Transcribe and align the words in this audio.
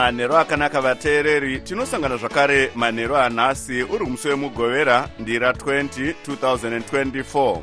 manhero 0.00 0.38
akanaka 0.38 0.80
vateereri 0.80 1.60
tinosangana 1.60 2.16
zvakare 2.16 2.70
manhero 2.74 3.16
anhasi 3.16 3.82
uri 3.82 4.04
musi 4.06 4.28
wemugovera 4.28 5.08
ndira 5.18 5.52
20 5.52 6.14
2024 6.26 7.60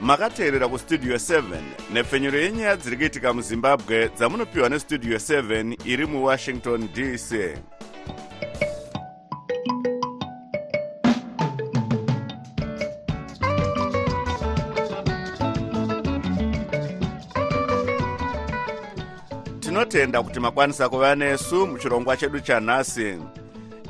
makateerera 0.00 0.68
kustudio 0.68 1.16
7 1.16 1.42
nepfenyuro 1.92 2.38
yenyaya 2.38 2.76
dziri 2.76 2.96
kuitika 2.96 3.32
muzimbabwe 3.32 4.08
dzamunopiwa 4.16 4.68
nestudio 4.68 5.16
7 5.16 5.76
iri 5.84 6.06
muwashington 6.06 6.88
dc 6.94 7.58
tinotenda 19.70 20.22
kuti 20.22 20.40
makwanisa 20.40 20.88
kuva 20.88 21.14
nesu 21.14 21.66
muchirongwa 21.66 22.16
chedu 22.16 22.40
chanhasi 22.40 23.18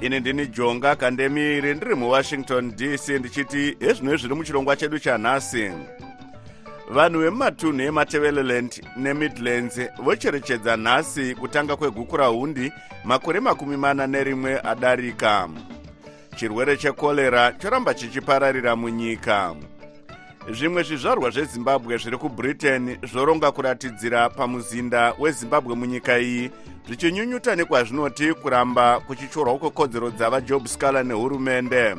ini 0.00 0.20
ndini 0.20 0.46
jonga 0.46 0.96
kandemiri 0.96 1.74
ndiri 1.74 1.94
muwashington 1.94 2.76
dc 2.76 3.08
ndichiti 3.08 3.76
hezvino 3.80 4.16
zviri 4.16 4.34
muchirongwa 4.34 4.76
chedu 4.76 4.98
chanhasi 4.98 5.70
vanhu 6.90 7.20
vemumatunhu 7.20 7.82
ematevereland 7.82 8.86
nemidlands 8.96 9.80
vocherechedza 9.98 10.76
nhasi 10.76 11.34
kutanga 11.34 11.76
kweguku 11.76 12.16
rahundi 12.16 12.72
makore 13.04 13.40
makumi 13.40 13.76
mana 13.76 14.06
nerimwe 14.06 14.60
adarika. 14.60 15.48
Chirwere 16.36 16.76
chekorera 16.76 17.52
choramba 17.52 17.94
chichipararira 17.94 18.76
munyika 18.76 19.54
zvimwe 20.48 20.82
zvizvarwa 20.82 21.30
zvezimbabwe 21.30 21.98
zviri 21.98 22.16
kubritain 22.16 22.96
zvoronga 23.02 23.52
kuratidzira 23.52 24.28
pamuzinda 24.28 25.14
wezimbabwe 25.18 25.74
munyika 25.74 26.18
iyi. 26.18 26.50
Zvichinyunyuta 26.86 27.56
nekwazvinoti 27.56 28.34
kuramba 28.34 29.00
kuchichorwa 29.00 29.58
kwekodzero 29.58 30.10
dzavajob 30.10 30.66
scaler 30.66 31.04
nehurumende. 31.04 31.96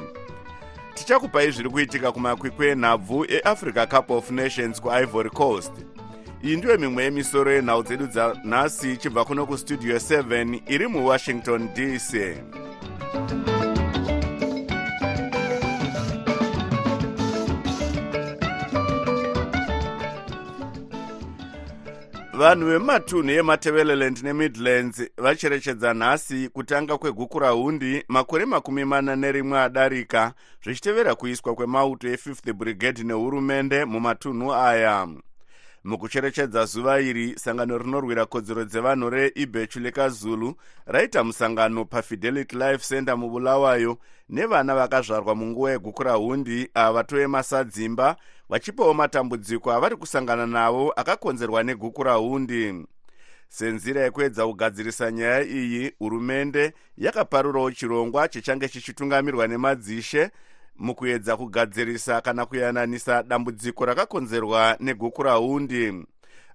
Tichakupai 0.94 1.52
zviri 1.52 1.70
kuitika 1.70 2.12
kumakwikwi 2.12 2.68
enhabvu 2.68 3.26
eafrica 3.26 3.86
cup 3.86 4.12
of 4.12 4.32
nations 4.32 4.82
kuivory 4.82 5.30
coast. 5.30 5.72
Iyi 6.44 6.58
ndiyo 6.58 6.78
mimwe 6.78 7.04
yemisoro 7.04 7.52
yenhau 7.52 7.84
dzedu 7.84 8.08
dzanhasi 8.08 8.94
ichibva 8.94 9.26
kuno 9.26 9.46
kustudio 9.46 9.98
7 9.98 10.62
iri 10.68 10.88
muwashington 10.88 11.70
dc 11.74 12.14
vanhu 22.42 22.68
vemumatunhu 22.68 23.30
ematevereland 23.32 24.18
nemidlands 24.24 25.04
vacherechedza 25.18 25.94
nhasi 25.94 26.50
kutanga 26.50 26.98
kweguku 26.98 27.40
rahundi 27.40 28.04
makore 28.08 28.46
makumi 28.46 28.86
mana 28.86 29.16
nerimwe 29.16 29.60
adarika 29.60 30.34
zvichitevera 30.64 31.16
kuiswa 31.16 31.56
kwemauto 31.56 32.08
e5th 32.08 32.54
brigade 32.54 33.04
nehurumende 33.04 33.86
mumatunhu 33.86 34.54
aya 34.54 35.08
mukucherechedza 35.84 36.66
zuva 36.66 37.02
iri 37.02 37.40
sangano 37.40 37.78
rinorwira 37.78 38.26
kodzero 38.26 38.66
dzevanhu 38.66 39.10
reibechu 39.10 39.80
lekazulu 39.80 40.56
raita 40.86 41.24
musangano 41.24 41.86
pafidelity 41.86 42.56
life 42.56 42.88
center 42.88 43.18
mubulawayo 43.18 43.98
nevana 44.30 44.76
vakazvarwa 44.76 45.36
munguva 45.36 45.72
yeguku 45.72 46.04
rahundi 46.04 46.70
ava 46.74 46.92
vatove 46.92 47.28
masadzimba 47.28 48.16
vachipawo 48.50 48.94
matambudziko 48.94 49.72
avari 49.72 49.96
kusangana 49.96 50.46
navo 50.46 50.92
akakonzerwa 50.96 51.64
neguku 51.64 52.04
rahundi 52.04 52.86
senzira 53.50 54.02
yekuedza 54.02 54.48
kugadzirisa 54.48 55.12
nyaya 55.12 55.44
iyi 55.44 55.94
hurumende 56.00 56.74
yakaparurawo 56.98 57.72
chirongwa 57.72 58.28
chichange 58.28 58.70
chichitungamirwa 58.70 59.48
nemadzishe 59.48 60.32
mukuedza 60.80 61.38
kugadzirisa 61.38 62.22
kana 62.22 62.46
kuyananisa 62.46 63.24
dambudziko 63.24 63.86
rakakonzerwa 63.86 64.78
neguku 64.80 65.24
rahundi. 65.24 66.06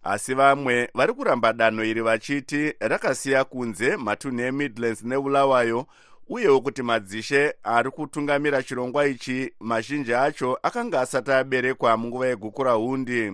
Asi 0.03 0.35
vamwe 0.35 0.91
vari 0.95 1.13
kuramba 1.13 1.53
danho 1.53 1.85
iri 1.85 2.01
vachiti 2.01 2.75
rakasiya 2.81 3.45
kunze 3.45 3.97
matunhu 3.97 4.41
emidlands 4.41 5.03
nebulawayo 5.05 5.87
uyewo 6.29 6.61
kuti 6.61 6.83
madzishe 6.83 7.55
ari 7.63 7.91
kutungamira 7.91 8.63
chirongwa 8.63 9.07
ichi 9.07 9.53
mazhinji 9.61 10.15
acho 10.15 10.59
akanga 10.63 11.01
asati 11.01 11.31
aberekwa 11.33 11.97
munguva 11.97 12.27
yeguku 12.27 12.65
rahundi. 12.65 13.33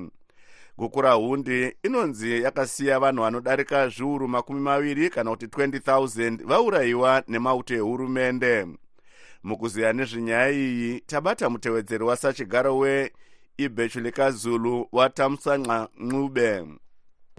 Guku 0.78 1.02
rahundi 1.02 1.76
inonzi 1.82 2.42
yakasiya 2.42 3.00
vanhu 3.00 3.22
vanodarika 3.22 3.88
zviuru 3.88 4.28
makumi 4.28 4.60
maviri 4.60 5.10
kana 5.10 5.30
kuti 5.30 5.46
20000 5.46 6.46
vaurayiwa 6.46 7.22
nemauto 7.28 7.74
ehurumende 7.74 8.66
mukuziya 9.44 9.92
nezvenyaya 9.92 10.50
iyi 10.50 11.00
tabata 11.00 11.50
mutevedzeri 11.50 12.04
wasachigaro 12.04 12.78
weibechu 12.78 14.00
lekazulu 14.00 14.86
watamusanqa 14.92 15.88
ncube. 15.98 16.64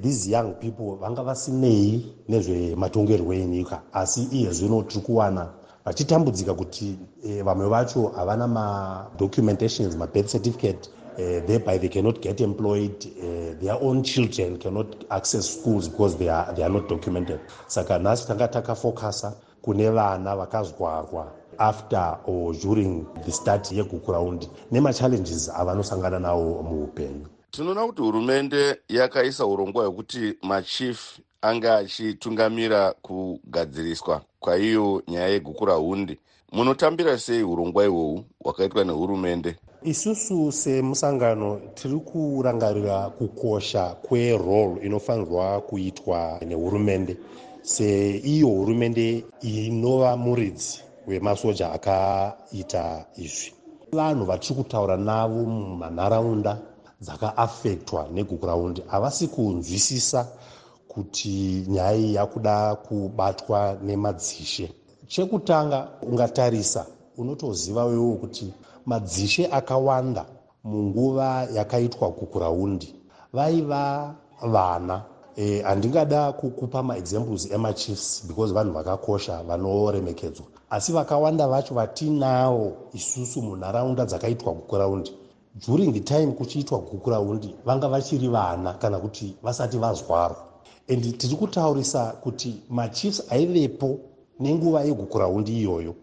These 0.01 0.31
young 0.31 0.53
people 0.53 0.95
vanga 1.01 1.23
vasinei 1.23 2.15
nezvematongerwo 2.29 3.33
enyika 3.33 3.81
asi 3.93 4.23
iye 4.31 4.51
zvino 4.51 4.83
tiri 4.83 5.05
kuwana 5.05 5.53
vachitambudzika 5.85 6.53
kuti 6.53 6.97
e, 7.23 7.41
vamwe 7.41 7.67
vacho 7.67 8.07
havana 8.07 8.47
madocumentations 8.47 9.95
mabirth 9.95 10.31
certificate 10.31 10.89
uh, 11.17 11.45
thereby 11.45 11.77
they 11.77 11.89
cannot 11.89 12.21
get 12.21 12.41
employed 12.41 13.05
uh, 13.05 13.53
their 13.61 13.77
own 13.81 14.03
children 14.03 14.57
cannot 14.57 15.05
access 15.11 15.59
schools 15.59 15.87
because 15.87 16.17
they 16.17 16.29
are, 16.29 16.53
they 16.53 16.63
are 16.63 16.69
not 16.69 16.89
documented. 16.89 17.39
Saka 17.67 17.99
nhasi 17.99 18.27
tanga 18.27 18.47
takafocusa 18.47 19.35
kune 19.61 19.89
vana 19.89 20.35
vakazvarwa 20.35 21.31
after 21.57 22.17
or 22.25 22.53
during 22.53 23.05
the 23.25 23.31
start 23.31 23.71
yeguku 23.71 24.11
raundi 24.11 24.49
nemachallenges 24.71 25.49
avanosangana 25.49 26.19
nawo 26.19 26.63
muupenyu. 26.63 27.27
Tinoona 27.51 27.85
kuti 27.85 28.01
hurumende 28.01 28.77
yakaisa 28.89 29.45
urongwa 29.45 29.85
hwekuti 29.85 30.33
machief 30.41 31.19
ange 31.41 31.69
achitungamira 31.69 32.93
kugadziriswa 33.01 34.21
kwaiyo 34.39 35.03
nyaya 35.07 35.27
yeguku 35.27 35.65
rahundi 35.65 36.19
munotambira 36.51 37.17
sei 37.17 37.43
urongwa 37.43 37.85
ihwohwu 37.85 38.23
hwakaitwa 38.43 38.83
nehurumende? 38.83 39.55
Isusu 39.83 40.51
semusangano 40.51 41.61
tiri 41.73 41.95
kurangarira 41.99 43.09
kukosha 43.09 43.85
kwerole 44.01 44.81
inofanirwa 44.85 45.61
kuitwa 45.61 46.39
nehurumende. 46.47 47.17
Seiyo 47.61 48.47
hurumende 48.47 49.25
inova 49.41 50.17
muridzi 50.17 50.83
wemasoja 51.07 51.71
akaita 51.71 53.05
izvi. 53.17 53.53
Vanhu 53.91 54.25
vatiri 54.25 54.55
kutaura 54.55 54.97
navo 54.97 55.45
mumanharaunda 55.45 56.57
dzakaafektwa 57.01 58.07
neguku 58.13 58.45
raundi 58.45 58.83
havasi 58.87 59.27
kunzwisisa 59.27 60.27
kuti 60.87 61.65
nyaya 61.67 61.95
iyi 61.95 62.13
yakuda 62.13 62.75
kubatwa 62.75 63.77
nemadzishe. 63.83 64.73
Chekutanga 65.07 65.87
ungatarisa 66.01 66.85
unotoziva 67.17 67.85
wewo 67.85 68.15
kuti 68.15 68.53
madzishe 68.85 69.47
akawanda 69.47 70.25
munguva 70.63 71.47
yakaitwa 71.53 72.09
guku 72.09 72.39
raundi 72.39 72.95
vaiva 73.33 74.15
vana. 74.41 75.03
Handingada 75.63 76.29
e, 76.29 76.33
kukupa 76.33 76.83
maexamples 76.83 77.51
emachiefs 77.51 78.23
because 78.27 78.53
vanhu 78.53 78.73
vakakosha 78.73 79.43
vanoremekedzwa 79.43 80.45
asi 80.73 80.91
vakawanda 80.91 81.47
vacho 81.47 81.73
vatinavo 81.75 82.73
isusu 82.93 83.41
munharaunda 83.41 84.05
dzakaitwa 84.05 84.53
guku 84.53 84.77
raundi 84.77 85.11
during 85.67 85.93
the 85.93 85.99
time 85.99 86.31
kuchiitwa 86.31 86.79
guku 86.79 87.09
raundi 87.09 87.55
vanga 87.65 87.87
vachiri 87.87 88.27
vana 88.27 88.73
kana 88.73 88.99
kuti 88.99 89.35
vasati 89.43 89.77
vazwarwa. 89.77 90.43
And 90.89 91.17
tiri 91.17 91.35
kutaurisa 91.35 92.05
kuti 92.11 92.55
machiefs 92.69 93.23
aivepo 93.31 93.99
nenguva 94.39 94.83
yeguku 94.83 95.17
raundi 95.17 95.59
iyoyo. 95.59 95.95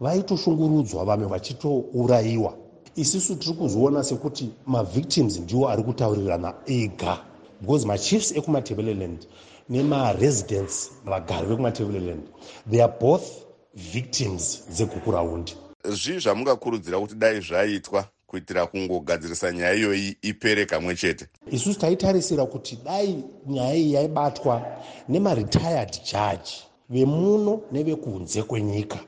Vaitoshungurudzwa 0.00 1.04
vamwe 1.04 1.26
vachitourayiwa. 1.26 2.54
Isusu 2.96 3.36
tiri 3.36 3.54
kuzviona 3.54 4.04
sekuti 4.04 4.50
mavictims 4.66 5.40
ndiwo 5.40 5.68
ari 5.68 5.82
kutaurirana 5.82 6.54
ega. 6.66 7.18
Because 7.60 7.86
machiefs 7.86 8.32
ekumatebeleland 8.36 9.26
nemaresidents 9.68 10.90
vagari 11.04 11.46
vekumatebeleland 11.46 12.22
they 12.70 12.82
are 12.82 12.92
both 13.00 13.43
victims 13.76 14.64
dzeguku 14.70 15.10
raundi 15.10 15.52
zvii 15.84 16.18
zvamungakurudzira 16.18 17.00
kuti 17.00 17.14
dai 17.14 17.40
zvaitwa 17.40 18.04
kuitira 18.26 18.66
kungogadzirisa 18.66 19.52
nyaya 19.52 19.74
iyoyi 19.74 20.16
ipere 20.22 20.66
kamwe 20.66 20.96
chete. 20.96 21.26
Isusu 21.50 21.78
taitarisira 21.78 22.46
kuti 22.46 22.78
dai 22.84 23.24
nyaya 23.46 23.74
iyi 23.74 23.92
yaibatwa 23.92 24.62
nemaretired 25.08 25.92
judge 26.10 26.50
vemuno 26.90 27.60
nevekunze 27.72 28.42
kwenyika 28.42 28.98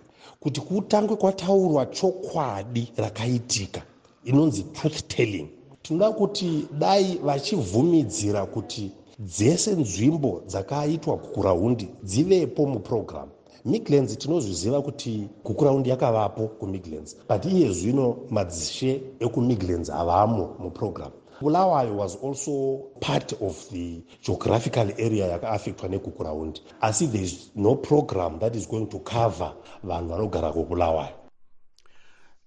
kuti 0.40 0.60
kutangwe 0.60 1.16
kwataurwa 1.16 1.86
chokwadi 1.86 2.92
rakaitika 2.96 3.82
inonzi 4.24 4.62
truth 4.62 5.06
telling. 5.08 5.48
Tinoda 5.82 6.10
kuti 6.10 6.68
dai 6.78 7.18
vachibvumidzira 7.22 8.46
kuti 8.46 8.90
dzese 9.18 9.70
nzvimbo 9.70 10.42
dzakaitwa 10.46 11.16
kukuraundi 11.16 11.88
dzivepo 12.02 12.66
mupurogiramu 12.66 13.30
midlands 13.66 14.18
tinozviziva 14.18 14.82
kuti 14.82 15.28
kukuraundi 15.42 15.90
yakavapo 15.90 16.48
kumidlands 16.48 17.16
but 17.28 17.44
iye 17.44 17.72
zvino 17.72 18.16
madzishe 18.30 19.02
ekumidlands 19.20 19.90
havamo 19.90 20.56
mupurogiramu 20.58 21.14
bulawayo 21.40 21.96
was 21.96 22.16
also 22.24 22.78
part 23.00 23.32
of 23.42 23.68
the 23.70 24.02
geographical 24.22 24.90
area 24.98 25.26
yakaafectwa 25.26 25.88
negukuraundi 25.88 26.62
asi 26.80 27.06
there 27.06 27.24
is 27.24 27.50
no 27.56 27.74
program 27.74 28.38
that 28.38 28.56
is 28.56 28.68
going 28.68 28.86
to 28.86 28.98
cover 28.98 29.52
vanhu 29.84 30.08
vanogara 30.08 30.52
kwebulawayo. 30.52 31.14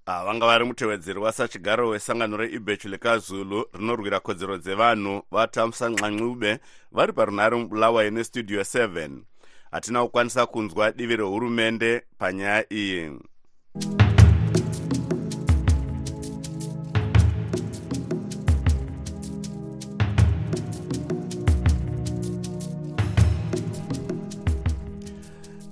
Ah, 0.06 0.26
vanga 0.26 0.46
vari 0.46 0.66
mutevedzeri 0.66 1.20
wasachigaro 1.20 1.90
wesangano 1.90 2.38
reibechu 2.38 2.90
lekazulu 2.90 3.66
rinorwira 3.74 4.20
kodzero 4.20 4.58
dzevanhu 4.58 5.22
vatamsa 5.32 5.90
nxanxube 5.90 6.60
vari 6.92 7.14
parunhare 7.14 7.56
mubulawayo 7.56 8.10
nestudio 8.12 8.62
7 8.62 9.10
hatina 9.72 10.04
kukwanisa 10.04 10.46
kunzwa 10.46 10.92
divi 10.92 11.16
rehurumende 11.16 12.02
panyaya 12.18 12.74
iyi. 12.74 13.12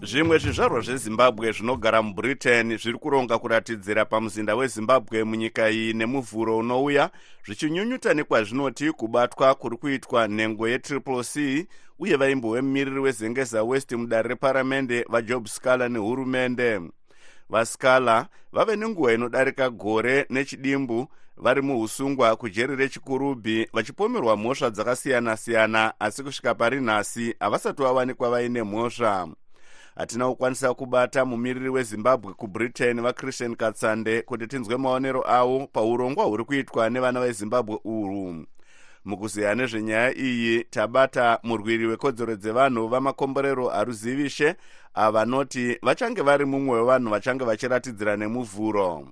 Zvimwe 0.01 0.37
zvizvarwa 0.37 0.81
zvezimbabwe 0.81 1.51
zvinogara 1.51 2.01
mubritain 2.01 2.77
zviri 2.77 2.97
kuronga 2.97 3.37
kuratidzira 3.37 4.05
pamuzinda 4.05 4.55
wezimbabwe 4.55 5.23
munyika 5.23 5.69
iyi 5.69 5.93
nemuvhuro 5.93 6.57
unouya 6.57 7.09
zvichinyunyuta 7.45 8.13
nekwazvinoti 8.13 8.91
kubatwa 8.91 9.55
kuri 9.55 9.77
kuitwa 9.77 10.27
nhengo 10.27 10.67
yetriple 10.67 11.23
c 11.23 11.67
uye 11.99 12.15
vaimbo 12.15 12.53
vemumiriri 12.53 12.99
wezengeza 12.99 13.63
west 13.63 13.91
mudare 13.91 14.29
reparamende 14.29 15.05
vajob 15.09 15.47
scaler 15.47 15.89
nehurumende. 15.89 16.81
Vascaler 17.49 18.27
vave 18.53 18.75
nenguva 18.75 19.13
inodarika 19.13 19.69
gore 19.69 20.25
nechidimbu 20.29 21.07
vari 21.37 21.61
muusungwa 21.61 22.35
kujeri 22.35 22.75
rechikurubhi 22.75 23.67
vachipomerwa 23.73 24.37
mhosva 24.37 24.69
dzakasiyana-siyana 24.69 25.93
asi 25.99 26.23
kusvika 26.23 26.55
pari 26.55 26.81
nhasi 26.81 27.35
havasati 27.39 27.81
vawanikwa 27.81 28.29
vaine 28.29 28.63
mhosva. 28.63 29.27
Hatina 29.95 30.27
kukwanisa 30.29 30.73
kubata 30.73 31.25
mumiriri 31.25 31.69
wezimbabwe 31.69 32.33
kubritain 32.33 33.01
vachristian 33.01 33.55
katsande 33.55 34.21
kuti 34.21 34.47
tinzwe 34.47 34.77
maonero 34.77 35.29
avo 35.31 35.67
paurongwa 35.67 36.25
huri 36.25 36.43
kuitwa 36.43 36.89
nevana 36.89 37.21
vezimbabwe 37.21 37.79
urwu 37.85 38.45
mukuziya 39.07 39.55
nezvenyaya 39.55 40.11
iyi 40.17 40.63
tabata 40.63 41.39
murwiri 41.43 41.85
wekodzero 41.87 42.35
dzevanhu 42.35 42.87
vamakomborero 42.87 43.65
haruzivishe 43.69 44.55
avanoti 44.93 45.79
vachange 45.81 46.21
vari 46.21 46.45
mumwe 46.45 46.79
wevanhu 46.79 47.09
vachange 47.09 47.43
vachiratidzira 47.45 48.17
nemuvhuro. 48.17 49.07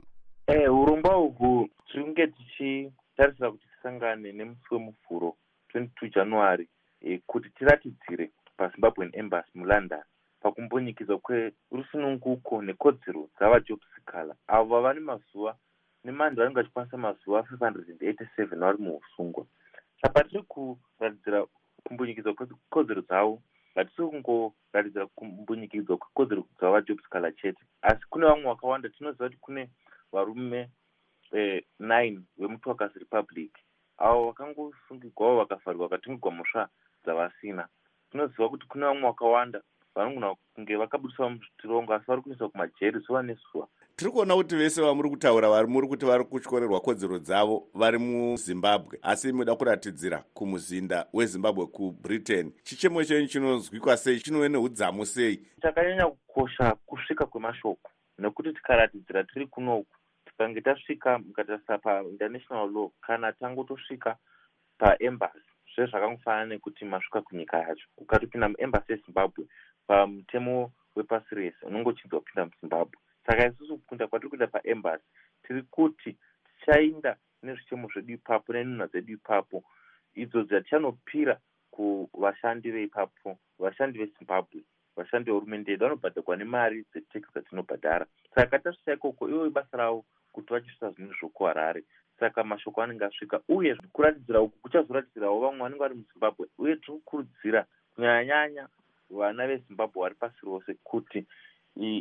Eh, 0.48 0.74
urongwa 0.80 1.18
uhu 1.18 1.70
tiri 1.88 2.04
kunge 2.04 2.28
tichitarisira 2.28 3.52
kuti 3.52 3.68
tisangane 3.68 4.32
nemusi 4.32 4.68
wemuvhuro 4.72 5.36
22 5.74 6.16
january 6.16 6.68
eh, 7.02 7.22
kuti 7.28 7.50
tiratidzire 7.50 8.32
pazimbabwen 8.58 9.10
embassy 9.14 9.52
mulondon. 9.56 10.04
Pakumbunyikidzwa 10.42 11.18
kwerusununguko 11.18 12.62
nekodzero 12.62 13.30
dzavajob 13.38 13.80
sikala 13.96 14.36
avo 14.48 14.66
vava 14.66 14.94
nemazuva 14.94 15.56
nemanhu 16.04 16.36
vanenge 16.36 16.56
vachikwanisa 16.56 16.98
mazuva 16.98 17.40
587 17.40 18.60
vari 18.60 18.78
muusungwa 18.78 19.46
saka 20.06 20.24
tiri 20.24 20.44
kuratidzira 20.44 21.46
kumbunyikidzwa 21.86 22.34
kwekodzero 22.34 23.02
dzavo 23.02 23.42
hatisi 23.76 24.02
kungoratidzira 24.02 25.06
kumbunyikidzwa 25.18 25.98
kwekodzero 25.98 26.42
dzavajob 26.58 27.00
sikala 27.02 27.32
chete 27.32 27.62
asi 27.82 28.06
kune 28.10 28.26
vamwe 28.26 28.46
vakawanda 28.46 28.90
tinoziva 28.90 29.30
kuti 29.30 29.42
kune 29.42 29.70
varume 30.12 30.70
eh, 31.32 31.64
9 31.80 32.20
vemutwakas 32.38 32.94
republic. 32.94 33.52
Avo 33.98 34.26
vakangosungigwawo 34.26 35.38
vakavharirwa 35.38 35.88
vakatumigwa 35.88 36.32
mhosva 36.32 36.70
dzavasina. 37.04 37.68
Tinoziva 38.12 38.50
kuti 38.50 38.68
kune 38.68 38.86
vamwe 38.86 39.02
vakawanda 39.02 39.62
vanogona 39.96 40.36
kunge 40.56 40.76
vakabudiswa 40.76 41.30
muzvitirongo 41.30 41.94
asi 41.94 42.06
vari 42.08 42.22
kuiswa 42.22 42.50
kumajeri 42.50 43.00
zuva 43.00 43.24
nezuva. 43.24 43.68
Tiri 43.96 44.12
kuona 44.12 44.36
kuti 44.36 44.56
vese 44.56 44.82
vamuri 44.82 45.10
kutaura 45.10 45.50
vari 45.50 45.68
muri 45.68 45.88
kuti 45.88 46.06
vari 46.06 46.24
kutyorerwa 46.24 46.82
kodzero 46.82 47.20
dzavo 47.20 47.68
vari 47.74 47.98
muzimbabwe 47.98 49.00
asi 49.02 49.34
muda 49.34 49.56
kuratidzira 49.56 50.24
kumuzinda 50.34 51.08
wezimbabwe 51.14 51.66
kubritain. 51.66 52.52
Chichemo 52.64 53.04
chenyu 53.04 53.28
chinonzwikwa 53.28 53.98
sei? 53.98 54.20
Chinove 54.20 54.50
neudzamu 54.50 55.06
sei? 55.06 55.40
Chakanyanya 55.62 56.08
kukosha 56.08 56.76
kusvika 56.86 57.26
kwemashoko 57.26 57.92
nekuti 58.20 58.54
tikaratidzira 58.54 59.24
tiri 59.24 59.48
kunoku 59.48 59.88
tikange 60.26 60.62
tasvika 60.62 61.20
mukatarisa 61.20 61.78
painternational 61.78 62.72
law 62.72 62.90
kana 63.02 63.34
tangotosvika 63.34 64.18
paembasy 64.78 65.40
zvezvakangofanana 65.76 66.46
nekuti 66.46 66.86
masvika 66.86 67.22
kunyika 67.22 67.58
yacho. 67.58 67.88
Ukatopinda 67.98 68.50
muembasy 68.50 68.92
yezimbabwe 68.92 69.46
pamutemo 69.88 70.72
wepasi 70.96 71.36
rese 71.36 71.66
unenge 71.66 71.90
uchinzi 71.90 72.16
wapinda 72.16 72.46
muzimbabwe. 72.46 72.98
Saka 73.26 73.48
isusu 73.48 73.78
kunda 73.78 74.08
kwatiri 74.08 74.30
kuenda 74.30 74.48
paembasy 74.48 75.04
tiri 75.44 75.62
kuti 75.62 76.18
tichainda 76.60 77.18
nezvichemo 77.44 77.88
zvedu 77.94 78.14
ipapo 78.14 78.54
nenhunha 78.54 78.88
dzedu 78.88 79.14
ipapo. 79.14 79.64
Idzo 80.16 80.44
dzatichanopira 80.44 81.40
kuvashandi 81.72 82.72
veipapo 82.72 83.38
vashandi 83.60 84.00
vezimbabwe 84.00 84.62
vashandi 84.96 85.32
vehurumende 85.32 85.72
yedu 85.72 85.86
vanobhadharwa 85.86 86.38
nemari 86.38 86.86
dzetex 86.92 87.24
dzatinobhadhara. 87.34 88.06
Saka 88.36 88.60
tasvika 88.60 88.94
ikoko 88.94 89.30
ivo 89.30 89.48
ibasa 89.48 89.78
ravo 89.78 90.06
kuti 90.34 90.54
vachisvisa 90.54 90.92
zvinhu 90.92 91.14
zvokuharare 91.20 91.84
saka 92.20 92.44
mashoko 92.44 92.82
anenge 92.82 93.06
asvika 93.06 93.42
uye 93.48 93.76
kuratidzira 93.94 94.42
uku 94.42 94.58
kuchazoratidzirawo 94.60 95.40
vamwe 95.40 95.60
vanenge 95.60 95.80
vari 95.80 95.96
muzimbabwe 95.96 96.48
uye 96.58 96.76
tiri 96.76 96.94
kukurudzira 96.98 97.66
kunyanyanyanya 97.96 98.68
vana 99.10 99.48
vezimbabwe 99.48 100.02
vari 100.02 100.16
pasi 100.16 100.38
rose 100.44 100.74
kuti 100.84 101.26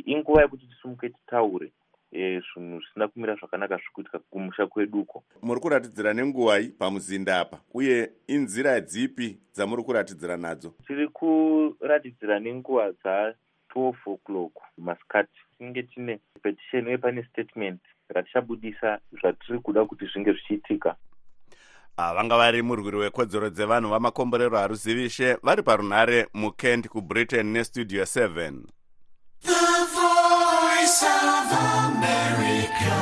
inguva 0.05 0.41
yekuti 0.41 0.67
tisumuke 0.67 1.09
titaure 1.09 1.71
zvinhu 2.11 2.79
zvisina 2.79 3.07
kumira 3.07 3.35
zvakanaka 3.35 3.75
zviri 3.75 3.91
kuitika 3.93 4.19
kumusha 4.19 4.67
kweduko. 4.67 5.23
Muri 5.41 5.59
kuratidzira 5.59 6.13
nenguwai 6.13 6.67
pamuzinda 6.67 7.39
apa 7.39 7.59
uye 7.73 8.11
inzira 8.27 8.81
dzipi 8.81 9.37
dzamuri 9.53 9.83
kuratidzira 9.83 10.37
nadzo? 10.37 10.73
Tiri 10.87 11.07
kuratidzira 11.07 12.39
nenguva 12.39 12.89
dza12 12.89 13.95
o'clock 14.05 14.53
masikati. 14.77 15.39
Tinenge 15.57 15.83
tine 15.83 16.19
petition 16.41 16.87
uye 16.87 16.97
pane 16.97 17.23
statement 17.23 17.81
ratichabudisa 18.09 18.99
zvatiri 19.21 19.59
kuda 19.59 19.85
kuti 19.85 20.05
zvinge 20.05 20.31
zvichiitika 20.31 20.95
vanga 21.97 22.37
vari 22.37 22.61
murwiri 22.61 22.97
wekodzero 22.97 23.49
dzevanhu 23.49 23.89
vamakomborero 23.89 24.57
haruzivishe 24.57 25.37
vari 25.43 25.63
parunhare 25.63 26.27
mukent 26.33 26.87
kubritain 26.87 27.45
nestudio 27.51 28.03
7 28.03 28.53
The 29.41 29.85
voice 29.95 31.05
of 31.05 31.51
America, 31.85 32.95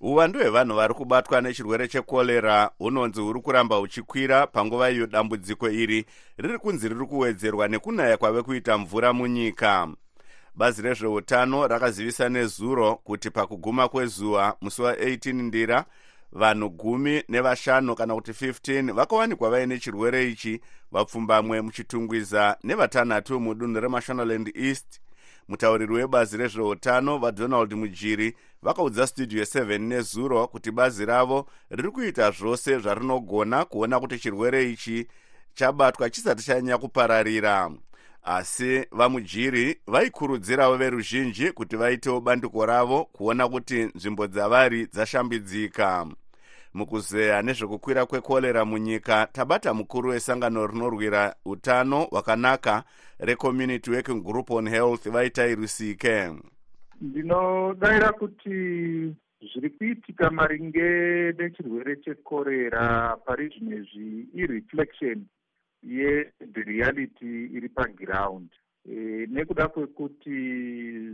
uwandu 0.00 0.38
hwevanhu 0.38 0.76
vari 0.76 0.94
kubatwa 0.94 1.40
nechirwere 1.40 1.88
chekorera 1.88 2.70
hunonzi 2.78 3.20
huri 3.20 3.40
kuramba 3.40 3.76
huchikwira 3.76 4.46
panguva 4.46 4.90
iyo 4.90 5.06
dambudziko 5.06 5.68
iri 5.70 6.06
riri 6.36 6.58
kunzi 6.58 6.88
riri 6.88 7.06
kuwedzerwa 7.06 7.68
nekunaya 7.68 8.16
kwave 8.16 8.42
kuita 8.42 8.78
mvura 8.78 9.12
munyika 9.12 9.88
bazi 10.56 10.82
rezveutano 10.82 11.68
rakazivisa 11.68 12.28
nezuro 12.28 12.94
kuti 12.96 13.30
pakuguma 13.30 13.88
kwezuva 13.88 14.56
musi 14.60 14.82
wa18 14.82 15.32
ndira 15.32 15.84
vanhu 16.32 16.70
gumi 16.70 17.24
nevashanu 17.28 17.94
kana 17.94 18.14
kuti 18.14 18.30
15 18.32 18.92
vakawanikwa 18.92 19.50
vaine 19.50 19.78
chirwere 19.78 20.30
ichi 20.30 20.60
vapfumbamwe 20.92 21.60
muchitungwiza 21.60 22.56
nevatanhatu 22.64 23.40
mudunhu 23.40 23.80
remashonaland 23.80 24.52
east. 24.54 25.00
Mutauriri 25.48 25.94
webazi 25.94 26.36
rezveutano 26.36 27.18
vadonald 27.18 27.72
mujiri 27.72 28.36
vakaudza 28.62 29.06
studio 29.06 29.42
7 29.42 29.78
nezuro 29.78 30.48
kuti 30.48 30.70
bazi 30.70 31.06
ravo 31.06 31.46
riri 31.70 31.90
kuita 31.90 32.30
zvose 32.30 32.78
zvarinogona 32.78 33.64
kuona 33.64 34.00
kuti 34.00 34.18
chirwere 34.18 34.70
ichi 34.70 35.06
chabatwa 35.54 36.10
chisati 36.10 36.44
chanyanya 36.44 36.78
kupararira 36.78 37.70
asi 38.24 38.86
vamujiri 38.92 39.80
vaikurudzirawo 39.86 40.76
veruzhinji 40.76 41.52
kuti 41.52 41.76
vaitewo 41.76 42.20
bandiko 42.20 42.66
ravo 42.66 43.04
kuona 43.04 43.48
kuti 43.48 43.82
nzvimbo 43.94 44.26
dzavari 44.26 44.86
dzashambidzika. 44.86 46.06
Mukuzeya 46.74 47.42
nezvekukwira 47.42 48.06
kwekorera 48.06 48.64
munyika 48.64 49.28
tabata 49.32 49.74
mukuru 49.74 50.10
wesangano 50.10 50.66
rinorwira 50.66 51.34
utano 51.44 52.04
hwakanaka 52.04 52.84
recommunity 53.18 53.90
working 53.90 54.22
group 54.22 54.50
on 54.50 54.68
health 54.68 55.08
vaitai 55.08 55.54
rusike 55.54 56.32
ndinodayira 57.00 58.12
kuti 58.12 58.50
zviri 59.52 59.70
kuitika 59.70 60.30
maringe 60.30 60.88
nechirwere 61.38 61.96
chekorera 61.96 63.16
pari 63.26 63.48
zvinezvi 63.48 64.26
ireflection 64.34 65.24
yereality 65.84 67.44
iri 67.56 67.68
paground 67.68 68.48
e, 68.90 69.26
nekuda 69.30 69.68
kwekuti 69.68 70.36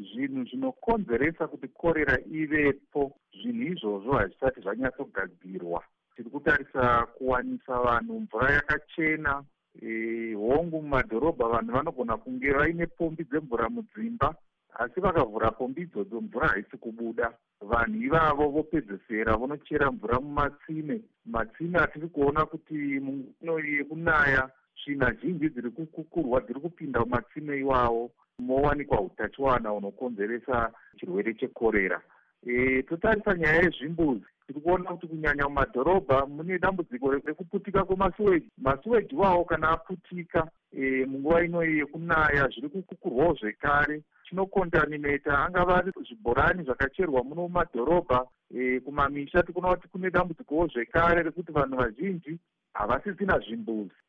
zvinhu 0.09 0.45
zvinokonzeresa 0.45 1.49
kuti 1.49 1.69
korera 1.69 2.19
ivepo 2.31 3.13
zvinhu 3.43 3.73
izvozvo 3.73 4.13
hazvisati 4.13 4.61
zvanyatsogadzirwa 4.61 5.83
tiri 6.17 6.31
kutarisa 6.31 7.07
kuwanisa 7.15 7.81
vanhu 7.81 8.21
mvura 8.21 8.53
yakachena 8.53 9.45
e, 9.83 10.35
hongu 10.35 10.83
mumadhorobha 10.83 11.49
vanhu 11.49 11.73
vanogona 11.73 12.17
kunge 12.17 12.53
vaine 12.53 12.87
pombi 12.87 13.25
dzemvura 13.25 13.69
mudzimba 13.69 14.35
asi 14.79 15.01
vakavhura 15.01 15.51
pombi 15.51 15.83
idzodzo 15.83 16.21
mvura 16.21 16.49
haisi 16.49 16.77
kubuda. 16.77 17.33
Vanhu 17.61 18.03
ivavo 18.03 18.49
vopedzesera 18.49 19.37
vonochera 19.37 19.91
mvura 19.91 20.21
mumatsime. 20.21 21.01
Matsime 21.27 21.79
atiri 21.79 22.09
kuona 22.09 22.47
kuti 22.47 22.75
muno 23.01 23.59
yekunaya 23.59 24.51
tsvina 24.81 25.13
zhinji 25.13 25.49
dziri 25.49 25.71
kukukurwa 25.71 26.41
dziri 26.41 26.61
kupinda 26.61 27.01
mumatsime 27.01 27.59
iwawo. 27.59 28.11
Mowanikwa 28.39 29.01
utachiwana 29.01 29.69
hunokonzeresa 29.69 30.73
chirwere 30.97 31.35
chekorera. 31.35 32.01
E, 32.47 32.83
totarisa 32.83 33.35
nyaya 33.35 33.63
yezvimbuzi. 33.63 34.25
Tiri 34.47 34.61
kuona 34.61 34.91
kuti 34.91 35.07
kunyanya 35.07 35.49
mumadhorobha 35.49 36.27
mune 36.27 36.59
dambudziko 36.59 37.13
rekuputika 37.13 37.85
kwemasuweji 37.85 38.47
masuweji 38.59 39.15
iwawo 39.15 39.45
kana 39.45 39.69
aputika 39.71 40.51
e, 40.73 41.05
munguva 41.07 41.45
inoyi 41.45 41.79
yekunaya 41.79 42.49
zviri 42.49 42.69
kukukurwawo 42.69 43.35
zvekare. 43.35 44.03
Chinokontaminata 44.29 45.39
angava 45.39 45.85
zvibhorani 46.09 46.63
zvakacherwa 46.63 47.25
muno 47.25 47.43
mumadhorobha. 47.43 48.27
E, 48.55 48.81
kumamisha 48.81 49.43
tikuona 49.43 49.77
kuti 49.77 49.89
kune 49.89 50.11
dambudzikowo 50.11 50.67
zvekare 50.67 51.23
rekuti 51.23 51.53
vanhu 51.53 51.77
vazhinji 51.77 52.39
havasisina 52.73 53.39
zvimbuzi 53.39 54.01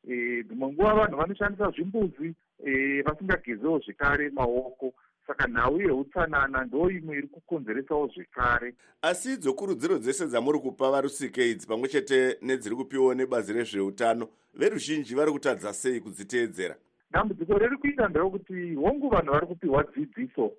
dzimwe 0.44 0.68
nguva 0.68 0.94
vanhu 0.94 1.18
vanoshandisa 1.18 1.72
zvimbuzi 1.72 2.36
e, 2.66 3.02
vasingagezewo 3.02 3.80
zvekare 3.80 4.30
maoko. 4.30 4.94
Saka 5.28 5.48
nhau 5.48 5.82
yeutsanana 5.82 6.64
ndo 6.66 6.90
imwe 6.90 7.18
iri 7.18 7.28
kukonzeresawo 7.28 8.08
zvekare. 8.08 8.74
Asi 9.02 9.34
idzo 9.34 9.54
kurudziro 9.54 9.98
dzese 9.98 10.28
dzamuri 10.28 10.60
kupa 10.60 10.92
varusike 10.92 11.52
idzi 11.52 11.68
pamwe 11.68 11.88
chete 11.88 12.38
nedziri 12.42 12.76
kupiwawo 12.76 13.14
nebazi 13.14 13.54
rezveutano 13.54 14.28
veruzhinji 14.54 15.16
vari 15.16 15.32
kutadza 15.32 15.74
sei 15.74 16.02
kudziteedzera? 16.02 16.76
Dambudziko 17.12 17.58
riri 17.58 17.78
kuita 17.78 18.08
nderokuti 18.08 18.76
hongu 18.76 19.10
vanhu 19.10 19.32
vari 19.32 19.48
kupiwa 19.48 19.84
dzidziso. 19.84 20.52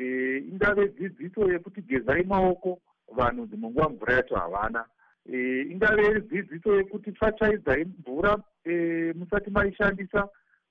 E, 0.00 0.38
ingave 0.38 0.88
dzidziso 0.88 1.52
yekuti 1.52 1.82
gezai 1.82 2.24
maoko. 2.24 2.78
Vanhu 3.16 3.46
dzimwe 3.46 3.70
nguva 3.70 3.88
mvura 3.88 4.14
yacho 4.14 4.36
havana 4.36 4.84
e, 5.32 5.62
ingave 5.70 6.20
dzidziso 6.20 6.74
yekuti 6.76 7.12
tsvatsvaidzai 7.12 7.84
mvura 7.84 8.36
e, 8.64 9.12
musati 9.16 9.50
maishandisa 9.50 10.28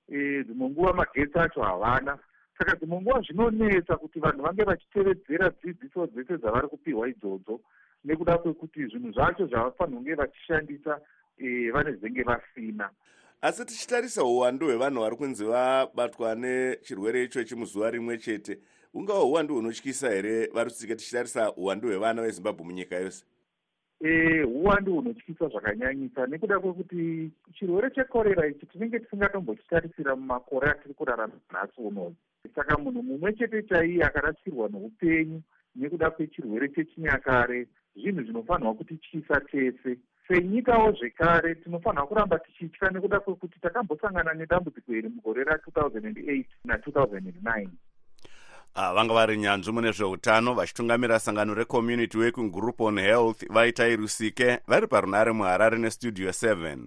e, 0.08 0.44
dzimwe 0.44 0.68
nguva 0.70 0.92
magetsi 0.92 1.38
acho 1.38 1.62
havana. 1.62 2.18
Saka 2.58 2.76
dzimwe 2.76 3.00
nguva 3.00 3.20
zvinonetsa 3.20 3.96
kuti 3.96 4.18
vanhu 4.20 4.42
vange 4.42 4.64
vachitevedzera 4.64 5.50
dzidziso 5.50 6.06
dzese 6.06 6.38
dzavari 6.38 6.68
kupiwa 6.68 7.08
idzodzo 7.08 7.60
nekuda 8.04 8.38
kwekuti 8.38 8.86
zvinhu 8.86 9.12
zvacho 9.12 9.46
zvavafanira 9.46 9.96
kunge 9.96 10.14
vachishandisa 10.14 11.00
e, 11.38 11.70
vanezenge 11.70 12.22
vasina. 12.22 12.90
Asi 13.40 13.64
tichitarisa 13.64 14.24
uwandu 14.24 14.66
hwevanhu 14.66 15.00
vari 15.00 15.16
kunzi 15.16 15.44
vabatwa 15.44 16.34
nechirwere 16.34 17.24
ichochi 17.24 17.54
muzuva 17.54 17.90
rimwe 17.90 18.18
chete. 18.18 18.58
Ungava 18.94 19.22
uwandu 19.22 19.54
hunotyisa 19.54 20.10
here 20.10 20.46
varusike 20.46 20.96
tichitarisa 20.96 21.52
uwandu 21.52 21.88
hwevana 21.88 22.22
vezimbabwe 22.22 22.66
munyika 22.66 22.96
yose 22.96 23.24
uwandu 24.44 24.94
hunotyisa 24.94 25.48
zvakanyanyisa 25.48 26.26
nekuda 26.26 26.60
kwekuti 26.60 27.30
chirwere 27.54 27.90
chekorera 27.90 28.46
ichi 28.46 28.66
tinenge 28.66 28.98
tisingatombochitarisira 28.98 30.16
mumakore 30.16 30.70
atiri 30.70 30.94
kurarama 30.94 31.34
nhasi 31.52 31.80
unozi 31.80 32.16
saka 32.54 32.78
munhu 32.78 33.02
mumwe 33.02 33.32
chete 33.32 33.62
chaiye 33.62 34.04
akarasirwa 34.04 34.68
noupenyu 34.68 35.42
nekuda 35.76 36.10
kwechirwere 36.10 36.68
chechinyakare 36.68 37.66
zvinhu 37.96 38.22
zvinofanirwa 38.22 38.74
kutityisa 38.74 39.40
tese. 39.40 39.98
Senyikawo 40.28 40.92
zvekare 40.92 41.54
tinofanirwa 41.54 42.06
kuramba 42.06 42.38
tichitya 42.38 42.90
nekuda 42.90 43.20
kwekuti 43.20 43.60
takambosangana 43.60 44.34
nedambudziko 44.34 44.92
iri 44.94 45.08
mugore 45.08 45.42
ra2008 45.44 46.44
na2009 46.66 47.48
ah, 47.48 47.68
vanga 48.74 49.14
vari 49.14 49.36
nyanzvi 49.36 49.72
mune 49.72 49.92
zveutano 49.92 50.54
vachitungamira 50.54 51.18
sangano 51.18 51.54
recommunity 51.54 52.18
working 52.18 52.50
group 52.50 52.80
on 52.80 52.98
health 52.98 53.44
vaitai 53.50 53.96
rusike 53.96 54.58
vari 54.68 54.86
parunare 54.86 55.32
muharare 55.32 55.78
nestudio 55.78 56.30
7 56.30 56.78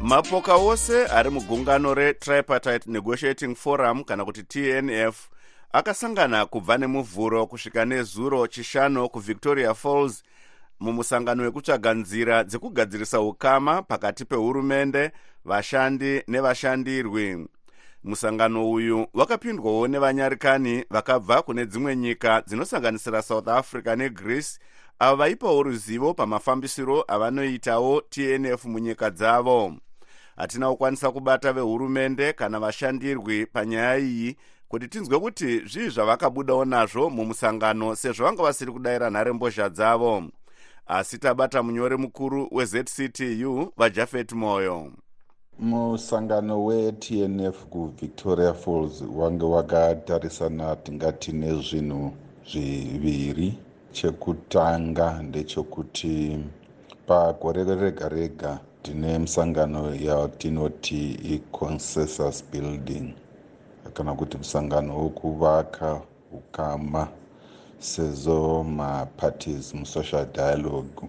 mapoka 0.00 0.54
ose 0.54 1.06
ari 1.06 1.30
mugungano 1.30 1.94
retripartite 1.94 2.86
negotiating 2.90 3.54
forum 3.54 4.04
kana 4.04 4.24
kuti 4.24 4.42
tnf 4.42 5.28
akasangana 5.72 6.46
kubva 6.46 6.78
nemuvhuro 6.78 7.46
kusvika 7.46 7.84
nezuro 7.84 8.46
chishanu 8.46 9.08
kuvictoria 9.08 9.74
falls 9.74 10.22
mumusangano 10.80 11.42
wekutsvaga 11.42 11.94
nzira 11.94 12.44
dzekugadzirisa 12.44 13.20
ukama 13.20 13.82
pakati 13.82 14.24
pehurumende 14.24 15.10
vashandi 15.44 16.22
nevashandirwi. 16.28 17.46
Musangano 18.04 18.70
uyu 18.70 19.06
wakapindwawo 19.14 19.88
nevanyarikani 19.88 20.84
vakabva 20.90 21.42
kune 21.42 21.66
dzimwe 21.66 21.96
nyika 21.96 22.42
dzinosanganisira 22.46 23.22
south 23.22 23.48
africa 23.48 23.94
negreece 23.96 24.58
avo 24.98 25.16
vaipawo 25.16 25.62
ruzivo 25.62 26.14
pamafambisiro 26.14 27.04
avanoitawo 27.08 28.00
tnf 28.00 28.64
munyika 28.64 29.10
dzavo. 29.10 29.74
Hatina 30.36 30.70
kukwanisa 30.70 31.10
kubata 31.10 31.52
vehurumende 31.52 32.32
kana 32.32 32.60
vashandirwi 32.60 33.46
panyaya 33.46 33.98
iyi 33.98 34.36
kuti 34.72 34.88
tinzwe 34.88 35.20
kuti 35.20 35.60
zvii 35.66 35.88
zvavakabudawo 35.88 36.64
nazvo 36.64 37.10
mumusangano 37.10 37.96
sezvo 37.96 38.24
vanga 38.24 38.42
vasiri 38.42 38.72
kudayira 38.72 39.10
nharembozha 39.10 39.68
dzavo. 39.68 40.22
Asi 40.86 41.18
tabata 41.18 41.62
munyori 41.62 41.96
mukuru 41.96 42.48
wezctu 42.50 43.72
vajafet 43.76 44.32
moyo. 44.32 44.92
Musangano 45.58 46.64
wetnf 46.64 47.64
kuvictoria 47.70 48.54
falls 48.54 49.04
wange 49.14 49.44
wakatarisana 49.44 50.76
tingati 50.76 51.32
nezvinhu 51.32 52.12
zviviri. 52.52 53.58
Chekutanga 53.92 55.22
ndechekuti 55.22 56.38
pagore 57.06 57.64
rega 57.64 58.08
rega 58.08 58.60
tine 58.82 59.18
musangano 59.18 59.94
yatinoti 59.94 61.10
iconsensus 61.10 62.44
building 62.52 63.21
kana 63.94 64.14
kuti 64.14 64.38
musangano 64.38 64.96
wokuvaka 64.98 66.00
ukama 66.32 67.08
sezvo 67.78 68.64
maparties 68.64 69.74
musocial 69.74 70.26
dialogue 70.32 71.08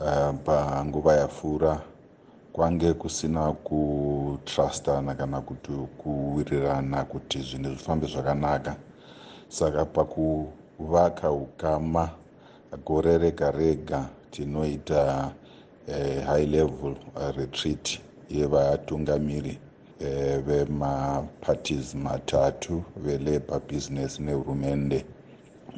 uh, 0.00 0.34
panguva 0.44 1.16
yapfuura 1.16 1.80
kwange 2.52 2.92
kusina 2.92 3.52
kutrustana 3.52 5.14
kana 5.14 5.40
kuti 5.40 5.72
kuwirirana 5.98 7.04
kuti 7.04 7.38
zvinhu 7.40 7.70
zvifambe 7.70 8.06
zvakanaka. 8.06 8.76
Saka 9.48 9.84
pakuvaka 9.84 11.30
ukama 11.30 12.10
gore 12.84 13.18
rega 13.18 13.50
rega 13.50 14.08
tinoita 14.30 15.32
uh, 15.88 16.24
high 16.26 16.46
level 16.46 16.96
uh, 17.16 17.36
retreat 17.36 18.00
yevatungamiri 18.30 19.58
uh, 20.00 20.38
vemaparties 20.46 21.94
matatu 21.94 22.82
velabour 22.96 23.60
business 23.60 24.20
nehurumende 24.20 25.04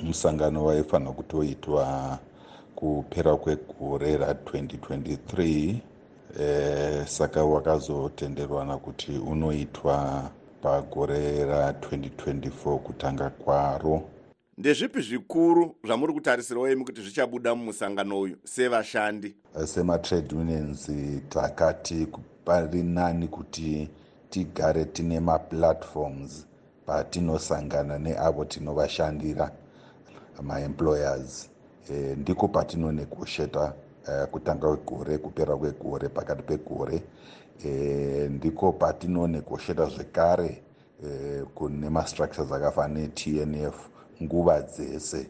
musangano 0.03 0.65
waifanira 0.65 1.13
kutoitwa 1.13 2.19
kupera 2.75 3.37
kwegore 3.37 4.17
ra2023 4.17 5.75
eh, 6.41 7.07
saka 7.07 7.45
wakazotenderwana 7.45 8.77
kuti 8.77 9.13
unoitwa 9.13 10.31
pagore 10.63 11.45
ra2024 11.45 12.77
kutanga 12.79 13.31
kwaro. 13.31 14.03
Ndezvipi 14.59 15.01
zvikuru 15.01 15.77
zvamuri 15.85 16.13
kutarisirawo 16.13 16.71
imi 16.71 16.85
kuti 16.85 17.03
zvichabuda 17.03 17.55
mumusangano 17.55 18.21
uyu? 18.21 18.37
Sevashandi. 18.45 19.35
Sematrade 19.65 20.35
unions 20.35 20.91
takati 21.29 22.07
pari 22.45 22.83
nani 22.83 23.29
kuti 23.29 23.89
tigare 24.30 24.85
tine 24.85 25.20
maplatforms 25.20 26.47
patinosangana 26.87 27.99
neavo 27.99 28.44
tinovashandira 28.44 29.50
maemployers. 30.42 31.49
E, 31.90 32.16
ndiko 32.16 32.49
patinonegosheta 32.49 33.73
e, 34.08 34.26
kutanga 34.26 34.76
kwegore 34.76 35.18
kupera 35.18 35.56
kwegore 35.56 36.08
pakati 36.08 36.42
pegore. 36.42 37.02
E, 37.64 37.68
ndiko 38.30 38.73
patinonegosheta 38.73 39.87
zvekare 39.87 40.62
e, 41.04 41.42
kune 41.54 41.90
mastructures 41.90 42.52
akafanana 42.52 43.00
netnf 43.00 43.88
nguva 44.23 44.62
dzese. 44.62 45.26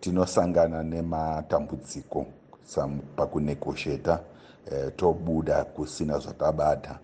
Tinosangana 0.00 0.82
nematambudziko 0.82 2.26
pakunegosheta 3.16 4.20
e, 4.72 4.90
tobuda 4.90 5.64
kusina 5.64 6.18
zvatabata 6.18 6.98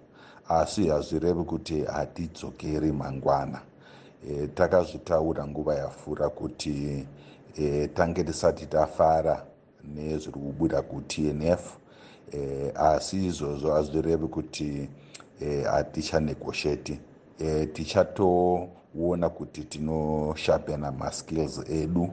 asi 0.50 0.88
hazvirevi 0.88 1.44
kuti 1.44 1.84
hatidzokeri 1.84 2.92
mangwana. 2.92 3.60
E, 4.30 4.46
takazvitaura 4.46 5.46
nguva 5.46 5.74
yafura 5.74 6.28
kuti 6.28 7.06
e, 7.58 7.88
tange 7.88 8.24
tisati 8.24 8.66
tafara 8.66 9.46
nezviri 9.94 10.32
kubuda 10.32 10.82
kutnf 10.82 11.76
e, 12.32 12.72
asi 12.74 13.26
izvozvo 13.26 13.72
hazvirevi 13.72 14.26
kuti 14.26 14.88
hatichanegoshieti 15.70 17.00
e, 17.38 17.46
e, 17.62 17.66
tichatoona 17.66 19.28
kuti 19.28 19.64
tinoshapena 19.64 20.92
maskills 20.92 21.60
edu 21.70 22.08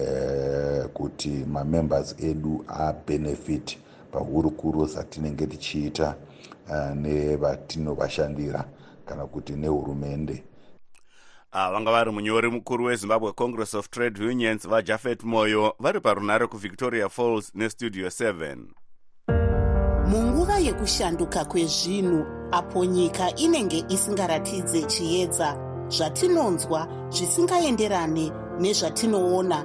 e, 0.00 0.88
kuti 0.94 1.28
mamembers 1.28 2.16
edu 2.22 2.64
abenefit 2.68 3.78
pahurukuru 4.12 4.86
dzatinenge 4.86 5.46
tichiita 5.46 6.14
nevatinovashandira 6.94 8.64
kana 9.06 9.26
kuti 9.26 9.52
nehurumende. 9.52 10.44
Ah, 11.52 11.70
vanga 11.70 11.90
vari 11.90 12.10
munyori 12.10 12.50
mukuru 12.50 12.84
wezimbabwe 12.84 13.32
congress 13.32 13.74
of 13.74 13.88
trade 13.90 14.24
unions 14.24 14.68
vajafet 14.68 15.24
moyo 15.24 15.74
vari 15.78 16.00
parunare 16.00 16.46
kuvictoria 16.46 17.08
falls 17.08 17.54
nestudio 17.54 18.08
7 18.08 18.56
munguva 20.08 20.58
yekushanduka 20.58 21.44
kwezvinhu 21.44 22.24
apo 22.52 22.84
nyika 22.84 23.34
inenge 23.34 23.84
isingaratidze 23.88 24.82
chiedza 24.82 25.56
zvatinonzwa 25.88 26.88
zvisingaenderane 27.10 28.32
nezvatinoona 28.60 29.64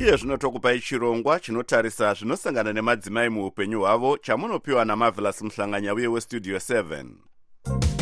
iye 0.00 0.16
zvino 0.16 0.36
tokupai 0.36 0.80
chirongwa 0.80 1.40
chinotarisa 1.40 2.14
zvinosangana 2.14 2.72
nemadzimai 2.72 3.28
muupenyu 3.28 3.80
hwavo 3.80 4.18
chamunopiwa 4.18 4.84
namavelas 4.84 5.42
muhlanganya 5.42 5.94
uye 5.94 6.06
westudio 6.06 6.56
7 6.56 7.99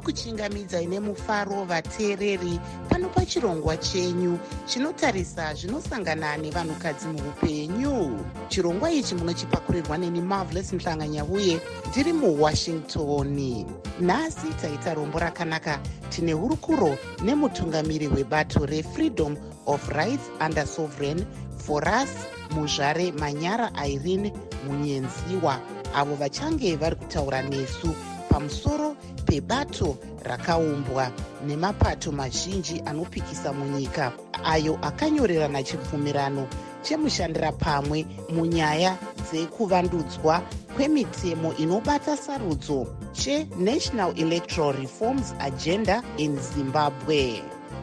ndinokuchingamidzai 0.00 0.86
nemufaro 0.86 1.64
vateereri 1.64 2.60
pano 2.88 3.08
pachirongwa 3.08 3.76
chenyu 3.76 4.38
chinotarisa 4.66 5.54
zvinosangana 5.54 6.36
nevanhukadzi 6.36 7.06
muupenyu. 7.08 8.20
Chirongwa 8.48 8.90
ichi 8.90 9.14
munochipakurirwa 9.14 9.98
neni 9.98 10.20
marvelous 10.20 10.72
muhlanganya 10.72 11.24
uye 11.24 11.60
ndiri 11.90 12.12
muwashington. 12.12 13.64
Nhasi 14.00 14.48
taita 14.60 14.94
rombo 14.94 15.18
rakanaka 15.18 15.80
tine 16.10 16.32
hurukuro 16.32 16.98
nemutungamiri 17.24 18.08
webato 18.08 18.66
refreedom 18.66 19.36
of 19.66 19.88
rights 19.88 20.30
under 20.46 20.66
sovereign 20.66 21.24
for 21.58 21.82
us 21.88 22.10
muzvare 22.50 23.12
manyara 23.12 23.72
irene 23.86 24.32
munyenziwa. 24.66 25.58
Avo 25.94 26.14
vachange 26.14 26.76
vari 26.76 26.96
kutaura 26.96 27.42
nesu 27.42 27.94
pamusoro 28.28 28.96
pebato 29.26 29.96
rakaumbwa 30.22 31.10
nemapato 31.46 32.12
mazhinji 32.12 32.82
anopikisa 32.86 33.52
munyika 33.52 34.12
ayo 34.44 34.78
akanyorerana 34.82 35.62
chibvumirano 35.62 36.46
chemushandira 36.82 37.52
pamwe 37.52 38.06
munyaya 38.30 38.96
dzekuvandudzwa 39.30 40.42
kwemitemo 40.76 41.54
inobata 41.54 42.16
sarudzo 42.16 42.86
chenational 43.12 44.12
electoral 44.18 44.72
reforms 44.80 45.34
agenda 45.40 46.02
in 46.18 46.38
zimbabwe. 46.38 47.42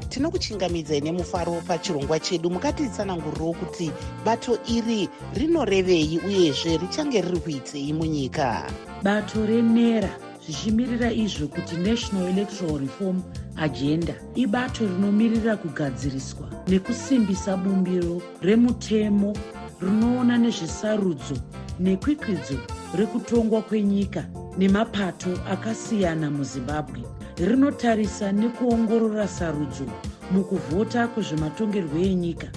Tinokuchingamidzai 0.10 1.02
nemufaro 1.02 1.62
pachirongwa 1.68 2.20
chedu 2.20 2.50
mukatitsanangurirewo 2.50 3.54
kuti 3.54 3.92
bato 4.26 4.58
iri 4.68 5.10
rinorevei 5.34 6.20
uyezve 6.26 6.78
richange 6.78 7.22
riri 7.22 7.40
kuitei 7.40 7.94
munyika. 7.94 8.72
Bato 9.04 9.46
renera 9.46 10.10
zvichimirira 10.44 11.12
izvo 11.12 11.48
kuti 11.48 11.76
national 11.78 12.30
electoral 12.30 12.78
reform 12.80 13.22
agenda 13.56 14.14
ibato 14.36 14.86
rinomirira 14.88 15.58
kugadziriswa 15.58 16.48
nekusimbisa 16.68 17.58
bumbiro 17.58 18.22
remutemo 18.42 19.34
rinoona 19.82 20.38
nezvesarudzo 20.38 21.38
nekwikwidzo 21.80 22.58
rekutongwa 22.98 23.62
kwenyika 23.62 24.24
nemapato 24.58 25.32
akasiyana 25.50 26.32
muzimbabwe. 26.32 27.02
Rinotarisa 27.38 28.32
nekuongorora 28.32 29.28
sarudzo 29.28 29.86
mukuvhota 30.32 31.08
kwezvematongerwo 31.08 31.98
enyika. 32.00 32.48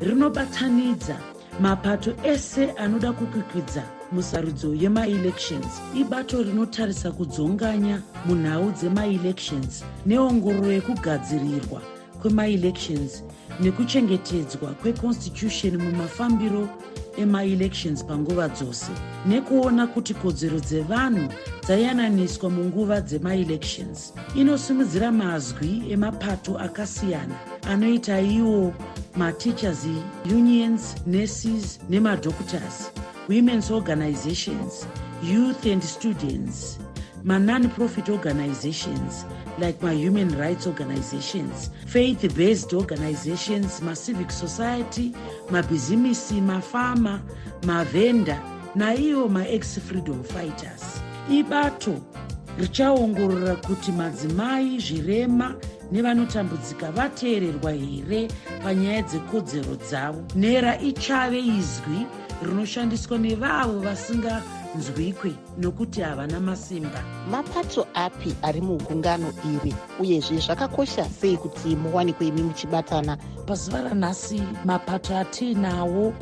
Rinobatanidza 0.00 1.16
mapato 1.60 2.14
ese 2.24 2.70
anoda 2.70 3.12
kukwikwidza 3.12 3.82
musarudzo 4.12 4.74
yemaelections. 4.74 5.80
Ibato 5.94 6.42
rinotarisa 6.42 7.10
kudzonganya 7.12 8.02
munhau 8.26 8.70
dzemaelections 8.72 9.84
neongororo 10.06 10.72
yekugadzirirwa 10.72 11.80
kwemaelections 12.22 13.24
nekuchengetedzwa 13.60 14.68
kweconstitution 14.70 15.76
mumafambiro 15.76 16.68
emaelections 17.18 18.04
panguva 18.04 18.48
dzose 18.48 18.92
nekuona 19.26 19.86
kuti 19.86 20.14
kodzero 20.14 20.60
dzevanhu 20.60 21.28
dzayananiswa 21.62 22.50
munguva 22.50 23.00
dzemaelections. 23.00 24.12
Inosimudzira 24.34 25.12
mazwi 25.12 25.82
emapato 25.90 26.58
akasiyana 26.58 27.34
anoita 27.68 28.20
iwo 28.20 28.74
mateachers 29.16 29.86
unions 30.24 30.94
nurses 31.06 31.80
nemadoctors 31.88 32.90
women's 33.28 33.70
organizations 33.70 34.86
youth 35.22 35.66
and 35.66 35.82
students 35.82 36.78
ma-non-profit 37.24 38.08
organizations 38.08 39.24
like 39.58 39.82
ma-human 39.82 40.30
rights 40.38 40.66
organizations 40.66 41.70
faith-based 41.86 42.72
organizations 42.72 43.80
ma-civic 43.82 44.30
society 44.30 45.12
mabhizimisi 45.50 46.40
mafama 46.40 47.20
mavhenda 47.66 48.40
naivo 48.74 49.28
ma-ex-freedom 49.28 50.22
fighters. 50.24 51.02
Ibato 51.30 52.00
richaongorora 52.58 53.56
kuti 53.56 53.92
madzimai 53.92 54.80
zvirema 54.80 55.54
nevanotambudzika 55.92 56.92
vateererwa 56.92 57.72
here 57.72 58.28
panyaya 58.62 59.02
dzekodzero 59.02 59.76
dzavo. 59.76 60.24
Nera 60.34 60.80
ichave 60.80 61.38
izwi 61.38 62.06
rinoshandiswa 62.42 63.18
nevavo 63.18 63.80
vasinganzwikwe 64.74 65.32
nokuti 65.58 66.00
havana 66.00 66.40
masimba. 66.40 67.02
Mapato 67.30 67.86
api 67.94 68.34
ari 68.42 68.60
mugungano 68.60 69.32
iri 69.44 69.74
uyezve 70.00 70.38
zvakakosha 70.38 71.04
sei 71.08 71.36
kuti 71.36 71.76
muwanikwe 71.76 72.26
imi 72.26 72.42
muchibatana? 72.42 73.16
Pazuva 73.46 73.82
ranhasi 73.82 74.42
mapato 74.64 75.16
atiinawo 75.16 76.12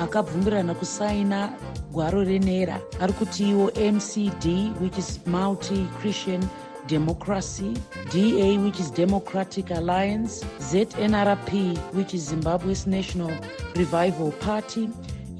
akabvumirana 0.00 0.74
kusaina 0.74 1.52
gwaro 1.92 2.24
renera. 2.24 2.80
Ari 3.00 3.12
kuti 3.12 3.50
iwo 3.50 3.72
mcd 3.92 4.72
which 4.80 4.98
is 4.98 5.20
multi 5.26 5.86
christian 6.00 6.42
democracy 6.86 7.74
da 8.12 8.58
which 8.64 8.80
is 8.80 8.90
democratic 8.90 9.70
alliance 9.70 10.44
znrp 10.58 11.76
which 11.94 12.14
is 12.14 12.28
zimbabwe's 12.28 12.86
national 12.86 13.30
revival 13.76 14.32
party 14.40 14.88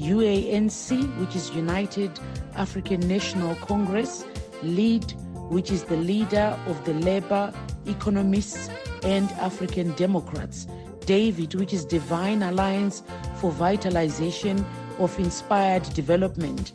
uanc 0.00 1.18
which 1.20 1.36
is 1.36 1.50
united 1.50 2.10
african 2.54 3.00
national 3.00 3.54
congress 3.56 4.24
lead 4.62 5.04
which 5.48 5.70
is 5.70 5.84
the 5.84 5.96
leader 5.96 6.58
of 6.66 6.84
the 6.84 6.94
labour 6.94 7.52
economists 7.86 8.68
and 9.02 9.30
african 9.32 9.92
democrats. 9.94 10.66
David 11.06 11.54
which 11.54 11.72
is 11.72 11.84
divine 11.84 12.42
alliance 12.42 13.02
for 13.36 13.50
vitalization 13.50 14.64
of 14.98 15.18
inspired 15.18 15.82
development. 15.94 16.72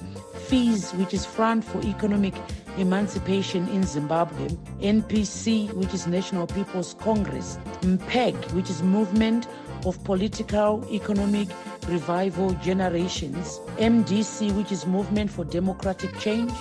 Fees 0.48 0.92
which 0.94 1.14
is 1.14 1.26
front 1.26 1.64
for 1.64 1.80
economic 1.84 2.34
emancipation 2.78 3.68
in 3.70 3.84
zimbabwe. 3.84 4.48
Npc 4.80 5.72
which 5.74 5.94
is 5.94 6.08
national 6.08 6.48
people's 6.48 6.96
congress. 6.96 7.60
Mpeg 7.82 8.36
which 8.54 8.70
is 8.70 8.82
movement 8.82 9.48
of 9.86 10.04
political 10.04 10.84
economic 10.92 11.50
revival 11.86 12.52
generations 12.56 13.60
mdc 13.78 14.56
which 14.56 14.72
is 14.72 14.86
movement 14.86 15.30
for 15.30 15.46
democratic 15.46 16.17
change 16.17 16.52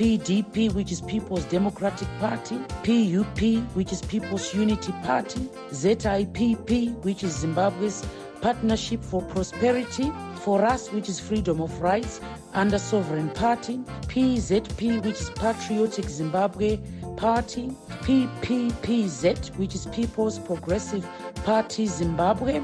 PDP, 0.00 0.72
which 0.72 0.90
is 0.92 1.02
People's 1.02 1.44
Democratic 1.44 2.08
Party, 2.20 2.56
PUP, 2.84 3.62
which 3.76 3.92
is 3.92 4.00
People's 4.00 4.54
Unity 4.54 4.92
Party, 5.02 5.40
ZIPP, 5.72 7.04
which 7.04 7.22
is 7.22 7.36
Zimbabwe's 7.36 8.02
Partnership 8.40 9.04
for 9.04 9.20
Prosperity, 9.20 10.10
For 10.36 10.64
Us, 10.64 10.90
which 10.90 11.10
is 11.10 11.20
Freedom 11.20 11.60
of 11.60 11.82
Rights, 11.82 12.22
under 12.54 12.78
Sovereign 12.78 13.28
Party, 13.28 13.76
PZP, 14.08 15.04
which 15.04 15.20
is 15.20 15.28
Patriotic 15.30 16.08
Zimbabwe 16.08 16.78
Party, 17.18 17.68
PPPZ, 18.00 19.54
which 19.58 19.74
is 19.74 19.84
People's 19.88 20.38
Progressive 20.38 21.06
Party 21.44 21.84
Zimbabwe, 21.84 22.62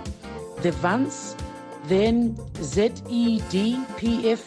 the 0.62 0.72
VANS, 0.72 1.36
then 1.88 2.34
ZEDPF, 2.60 4.40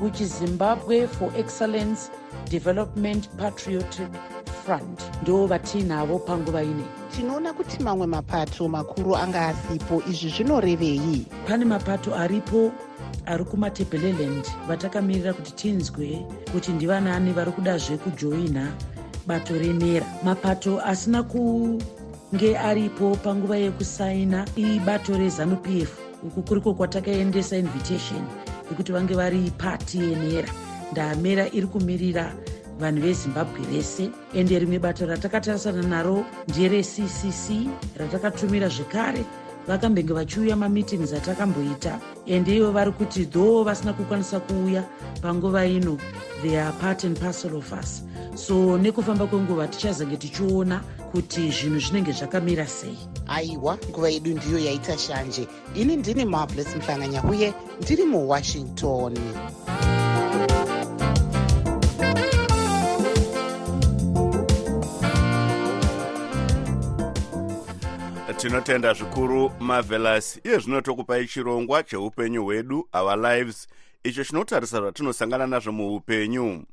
which 0.00 0.20
is 0.20 0.34
Zimbabwe 0.38 1.06
for 1.06 1.32
Excellence 1.36 2.10
development 2.50 3.28
patriotic 3.38 4.08
front 4.64 5.02
ndo 5.22 5.46
vatiinavo 5.46 6.18
panguva 6.18 6.62
ine 6.62 6.84
tinoona 7.16 7.52
kuti 7.52 7.82
mamwe 7.82 8.06
mapato 8.06 8.68
makuru 8.68 9.16
anga 9.16 9.46
asipo 9.46 10.02
izvi 10.10 10.28
zvinorevei? 10.28 11.26
Pane 11.48 11.64
mapato 11.64 12.14
aripo 12.14 12.72
ari 13.26 13.44
kumatebheleland 13.44 14.46
vatakamirira 14.68 15.32
kuti 15.32 15.52
tinzwe 15.52 16.26
kuti 16.52 16.72
ndivanani 16.72 17.32
vari 17.32 17.52
kudazve 17.52 17.96
kujoina 17.96 18.72
bato 19.26 19.54
renera. 19.54 20.06
Mapato 20.24 20.80
asina 20.80 21.22
kunge 21.22 22.58
aripo 22.58 23.16
panguva 23.16 23.56
yekusaina 23.56 24.46
ibato 24.56 25.18
rezanup 25.18 25.66
f 25.66 26.03
uku 26.24 26.42
kuriko 26.42 26.74
kwatakaendesa 26.74 27.56
invitation 27.56 28.22
yekuti 28.70 28.92
vange 28.92 29.14
vari 29.14 29.52
pati 29.58 29.98
yenera 29.98 30.48
ndamera 30.92 31.44
iri 31.52 31.66
kumirira 31.66 32.32
vanhu 32.80 33.00
vezimbabwe 33.02 33.60
vese 33.70 34.10
ende 34.34 34.58
rimwe 34.58 34.78
bato 34.78 35.06
ratakatarisana 35.06 35.82
naro 35.82 36.24
ndereccc 36.48 37.44
ratakatumira 37.98 38.68
zvekare 38.68 39.24
vakambenge 39.68 40.12
vachiuya 40.12 40.56
mameetings 40.56 41.12
atakamboita. 41.12 42.00
Ende 42.26 42.56
ivo 42.56 42.72
vari 42.72 42.92
kuti 42.92 43.26
though 43.26 43.64
vasina 43.64 43.92
kukwanisa 43.92 44.40
kuuya 44.40 44.84
panguva 45.22 45.66
ino 45.66 45.98
they 46.42 46.56
are 46.60 46.72
part 46.80 47.04
and 47.04 47.20
parcel 47.20 47.56
of 47.56 47.72
us. 47.72 48.02
So 48.34 48.78
nekufamba 48.78 49.26
kwenguva 49.26 49.68
tichazenge 49.68 50.16
tichiona 50.16 50.80
kuti 51.12 51.50
zvinhu 51.50 51.78
zvinenge 51.80 52.12
zvakamira 52.12 52.66
sei. 52.66 52.98
Aiwa 53.26 53.78
nguva 53.90 54.08
yedu 54.10 54.30
ndiyo 54.30 54.58
yaita 54.58 54.98
shanje. 54.98 55.48
Ini 55.74 55.96
ndini 55.96 56.24
marvelous 56.24 56.76
muhlanganya 56.76 57.24
uye 57.24 57.54
ndiri 57.82 58.04
muwashington 58.04 59.18
tinotenda 68.44 68.94
zvikuru 68.94 69.52
marvelous. 69.60 70.40
Iye 70.44 70.58
zvino 70.58 70.80
tokupai 70.80 71.26
chirongwa 71.26 71.82
cheupenyu 71.82 72.44
hwedu 72.44 72.88
our 72.92 73.16
lives. 73.16 73.68
Icho 74.04 74.24
chinotarisa 74.24 74.80
zvatinosangana 74.80 75.46
nazvo 75.46 75.72
muupenyu. 75.72 76.64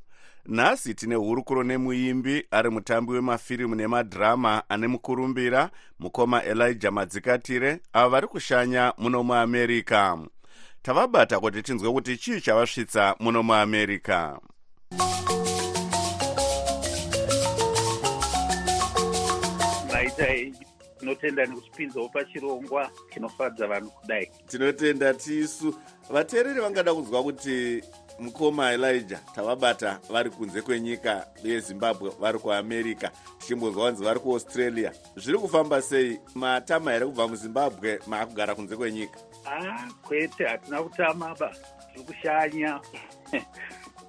Nhasi 0.46 0.94
tine 0.94 1.16
hurukuro 1.16 1.64
nemuimbi 1.64 2.46
ari 2.52 2.70
mutambi 2.70 3.12
wemafirimu 3.12 3.76
nemadhirama 3.76 4.64
ane 4.70 4.88
mukurumbira 4.88 5.70
mukoma 6.00 6.44
elijah 6.44 6.92
madzikatire 6.92 7.80
ava 7.94 8.10
vari 8.10 8.28
kushanya 8.28 8.94
muno 8.98 9.24
muamerica 9.24 10.18
tavabata 10.82 11.40
kuti 11.40 11.64
tinzwe 11.64 11.92
kuti 11.92 12.18
chii 12.18 12.42
chavasvitsa 12.42 13.16
muno 13.20 13.44
muamerica 13.44 14.40
maitai 19.94 20.71
tinotenda 21.02 21.46
nekuchipinzawo 21.46 22.10
pachirongwa 22.10 22.92
chinofadza 23.14 23.68
vanhu 23.68 23.90
kudai. 23.92 24.32
Tinotenda 24.48 25.14
tisu. 25.14 25.76
Vateereri 26.10 26.62
vangada 26.62 26.94
kunzwa 26.94 27.24
kuti 27.24 27.84
mukoma 28.20 28.74
elijah 28.74 29.20
tavabata 29.36 30.00
vari 30.10 30.30
kunze 30.30 30.62
kwenyika 30.62 31.28
yezimbabwe 31.44 32.10
vari 32.20 32.40
kuamerica 32.40 33.10
tichimbonzwa 33.40 33.88
kunzi 33.88 34.04
vari 34.04 34.20
kuaustralia. 34.20 34.92
Zviri 35.16 35.38
kufamba 35.38 35.82
sei? 35.82 36.20
Matama 36.36 36.92
here 36.92 37.06
kubva 37.06 37.28
muzimbabwe 37.28 38.00
maakugara 38.08 38.56
kunze 38.56 38.76
kwenyika? 38.76 39.20
Ah 39.46 39.88
kwete 40.02 40.46
hatina 40.46 40.84
kutamaba 40.84 41.56
tiri 41.94 42.06
kushanya. 42.06 42.80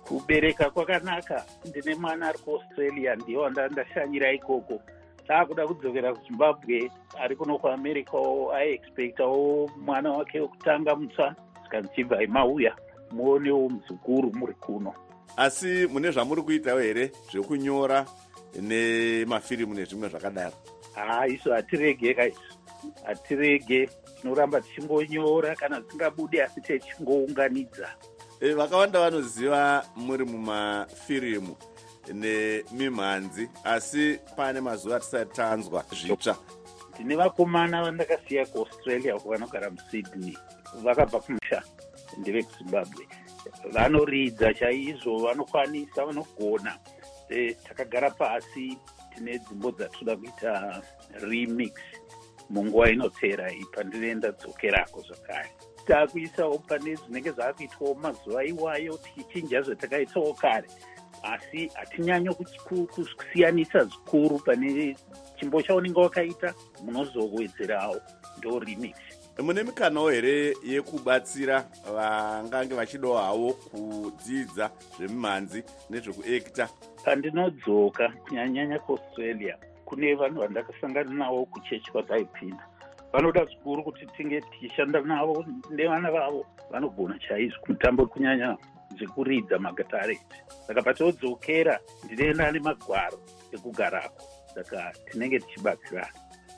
Kubereka 0.08 0.70
kwakanaka. 0.70 1.44
Ndine 1.64 1.94
mwana 1.94 2.28
ari 2.28 2.38
kuaustralia 2.38 3.14
ndiye 3.14 3.38
wanda 3.38 3.68
ndashanyira 3.68 4.32
ikoko 4.32 4.82
taakuda 5.26 5.66
kudzokera 5.66 6.14
kuzimbabwe 6.14 6.90
ari 7.20 7.36
kuno 7.36 7.58
kuamericawo 7.58 8.52
aiexpectawo 8.54 9.70
mwana 9.76 10.12
wake 10.12 10.40
wekutanga 10.40 10.96
mutsva 10.96 11.34
saka 11.62 11.80
ndichibva 11.80 12.22
imauya 12.22 12.76
muonewo 13.10 13.68
muzukuru 13.68 14.32
muri 14.34 14.54
kuno. 14.54 14.94
Asi 15.36 15.86
mune 15.86 16.10
zvamuri 16.10 16.42
kuitawo 16.42 16.80
here 16.80 17.12
zvekunyora 17.32 18.06
nemafirimu 18.60 19.74
nezvimwe 19.74 20.08
zvakadaro? 20.08 20.56
Haa 20.94 21.26
isu 21.26 21.50
hatirege 21.50 22.14
ka 22.14 22.26
isu. 22.26 22.52
Hatirege. 23.04 23.88
Tinoramba 24.20 24.60
tichingonyora 24.60 25.54
kana 25.54 25.80
zvisingabudi 25.80 26.40
asi 26.40 26.60
techingounganidza 26.60 27.88
e, 28.42 28.54
vakawanda 28.54 29.00
vanoziva 29.00 29.84
muri 29.96 30.24
mumafirimu 30.24 31.56
nemimhanzi 32.10 33.50
asi 33.64 34.18
pane 34.36 34.60
mazuva 34.60 34.96
atisati 34.96 35.34
tanzwa 35.36 35.84
zvitsva. 35.92 36.36
Ndine 36.94 37.16
vakomana 37.16 37.82
vandakasiya 37.82 38.46
kuaustralia 38.46 39.16
uko 39.16 39.28
vanogara 39.28 39.70
musydney. 39.70 40.38
Vakabva 40.82 41.20
kumusha 41.20 41.62
ndevekuzimbabwe 42.18 43.06
vanoridza 43.72 44.54
chaizvo 44.54 45.18
vanokwanisa 45.18 46.06
vanogona. 46.06 46.78
E, 47.28 47.54
takagara 47.54 48.10
pasi 48.10 48.78
tine 49.14 49.38
dzimbo 49.38 49.70
dzatoda 49.70 50.16
kuita 50.16 50.82
remix. 51.20 51.72
Munguva 52.50 52.90
inotera 52.90 53.52
iyi 53.52 53.64
pandinoenda 53.74 54.32
dzokerako 54.32 55.00
zvakare. 55.00 55.50
Taakuisawo 55.86 56.58
pane 56.58 56.94
zvinenge 56.94 57.30
zvaakuitwawo 57.30 57.94
mazuva 57.94 58.44
iwayo 58.44 58.98
tichichinja 58.98 59.62
zvatakaitawo 59.62 60.34
kare 60.34 60.68
asi 61.22 61.70
hatinyanyo 61.74 62.34
kusiyanisa 62.94 63.84
zvikuru 63.84 64.38
pane 64.38 64.96
chimbo 65.36 65.62
chaunenge 65.62 66.00
wakaita 66.00 66.54
munozowedzerawo 66.84 68.00
ndo 68.38 68.58
remix. 68.58 68.96
Mune 69.42 69.62
mikanawo 69.62 70.10
here 70.10 70.54
yekubatsira 70.64 71.64
vangange 71.94 72.74
vachidawo 72.74 73.16
havo 73.16 73.52
kudzidza 73.52 74.70
zvemimhanzi 74.96 75.64
nezvekuekta 75.90 76.68
pandinodzoka 77.04 78.08
kunyanyanya 78.08 78.78
kuaustralia 78.78 79.56
kune 79.84 80.14
vanhu 80.14 80.40
vandakasangana 80.40 81.14
navo 81.14 81.44
kuchechi 81.44 81.90
kwataipinda. 81.92 82.64
Vanoda 83.12 83.44
zvikuru 83.44 83.84
kuti 83.84 84.06
tinge 84.06 84.40
tichishanda 84.40 85.00
navo 85.00 85.44
nevana 85.70 86.10
vavo 86.10 86.46
vanogona 86.70 87.18
chaizvo 87.18 87.60
kumutambo 87.60 88.06
kunyanya 88.06 88.56
zvekuridza 88.98 89.58
magatareti 89.58 90.36
saka 90.66 90.82
patiodzokera 90.82 91.80
ndinoenda 92.04 92.52
nemagwaro 92.52 93.18
ekugarako 93.52 94.22
saka 94.54 94.92
tinenge 95.10 95.38
tichibatsirana. 95.40 96.12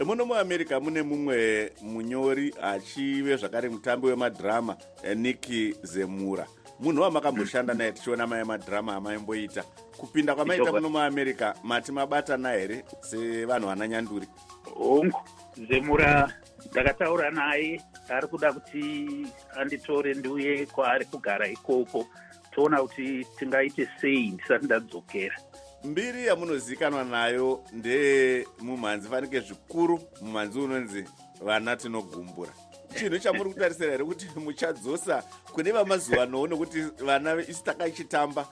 Muno 0.04 0.26
muamerica 0.26 0.80
mune 0.80 1.02
mumwe 1.02 1.72
munyori 1.82 2.54
achive 2.62 3.36
zvakare 3.36 3.68
mutambi 3.68 4.06
wemadhirama 4.06 4.76
niki 5.14 5.76
zemura. 5.82 6.46
Munhu 6.80 7.02
wamakamboshanda 7.02 7.74
naye 7.74 7.92
tichiona 7.92 8.26
mai 8.26 8.44
madhirama 8.44 8.96
amaimboita 8.96 9.64
kupinda 9.96 10.34
kwamaita 10.34 10.72
muno 10.72 10.88
muamerica 10.88 11.54
mati 11.62 11.92
mabatana 11.92 12.50
here 12.50 12.84
sevanhu 13.00 13.66
vana 13.66 13.88
nyanduri? 13.88 14.26
Hongu 14.74 15.20
zemura 15.68 16.32
ndakataura 16.70 17.30
naye 17.30 17.80
ari 18.08 18.26
kuda 18.26 18.52
kuti 18.52 19.26
anditore 19.56 20.14
ndiuye 20.14 20.66
kwaari 20.66 21.04
kugara 21.04 21.48
ikoko. 21.48 22.06
Toona 22.50 22.82
kuti 22.82 23.26
tingaite 23.38 23.88
sei 24.00 24.30
ndisati 24.30 24.64
ndadzokera. 24.64 25.36
Mbiri 25.84 26.26
yamunozivikanwa 26.26 27.04
nayo 27.04 27.64
ndemumhanzi 27.72 29.08
fanike 29.08 29.40
zvikuru 29.40 30.00
mumhanzi 30.22 30.58
unonzi 30.60 31.04
vana 31.42 31.76
tinogumbura. 31.76 32.52
Chinhu 32.98 33.18
chamuri 33.18 33.50
kutarisira 33.50 33.90
here 33.90 34.04
kuti 34.04 34.26
muchadzosa 34.36 35.22
kune 35.52 35.72
vamazuva 35.72 36.22
ano 36.22 36.46
nekuti 36.46 36.80
vana 37.04 37.42
isi 37.42 37.64
takaichitamba 37.64 38.46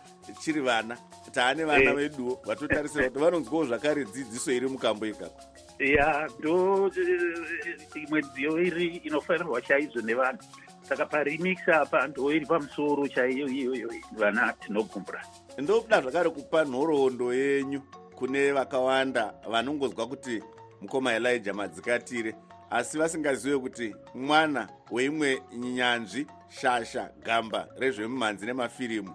chiri 0.44 0.60
vana 0.60 0.98
taane 1.32 1.64
vana 1.64 1.90
Eh. 1.90 1.94
veduwo 1.96 2.40
vatotarisira 2.44 3.08
kuti 3.08 3.18
vanonzwawo 3.20 3.64
zvakare 3.64 4.04
dzidziso 4.04 4.52
iri 4.52 4.68
mukambo 4.68 5.06
ikako 5.06 5.40
ya 5.78 6.28
ndo 6.38 6.86
eh, 6.86 8.02
imwe 8.02 8.22
dziyo 8.22 8.62
iri 8.62 8.86
inofanirwa 8.96 9.62
chaizvo 9.62 10.00
nevanhu. 10.00 10.42
Saka 10.82 11.06
paremix 11.06 11.68
apa 11.68 12.06
ndo 12.06 12.32
iri 12.32 12.46
pamusoro 12.46 13.08
chaiyo 13.08 13.48
iyoyo 13.48 13.90
vana 14.12 14.52
tinogumbura 14.52 15.22
ndokuda 15.58 16.00
zvakare 16.00 16.30
kupa 16.30 16.64
nhoroondo 16.64 17.34
yenyu 17.34 17.80
kune 18.14 18.52
vakawanda 18.52 19.34
vanongonzwa 19.50 20.06
kuti 20.06 20.42
mukoma 20.80 21.14
elija 21.14 21.54
madzikatire 21.54 22.34
asi 22.70 22.98
vasingazive 22.98 23.58
kuti 23.58 23.94
mwana 24.14 24.68
weimwe 24.90 25.42
nyanzvi 25.56 26.26
shasha 26.48 27.10
gamba 27.24 27.68
rezvemumhanzi 27.78 28.46
nemafirimu 28.46 29.14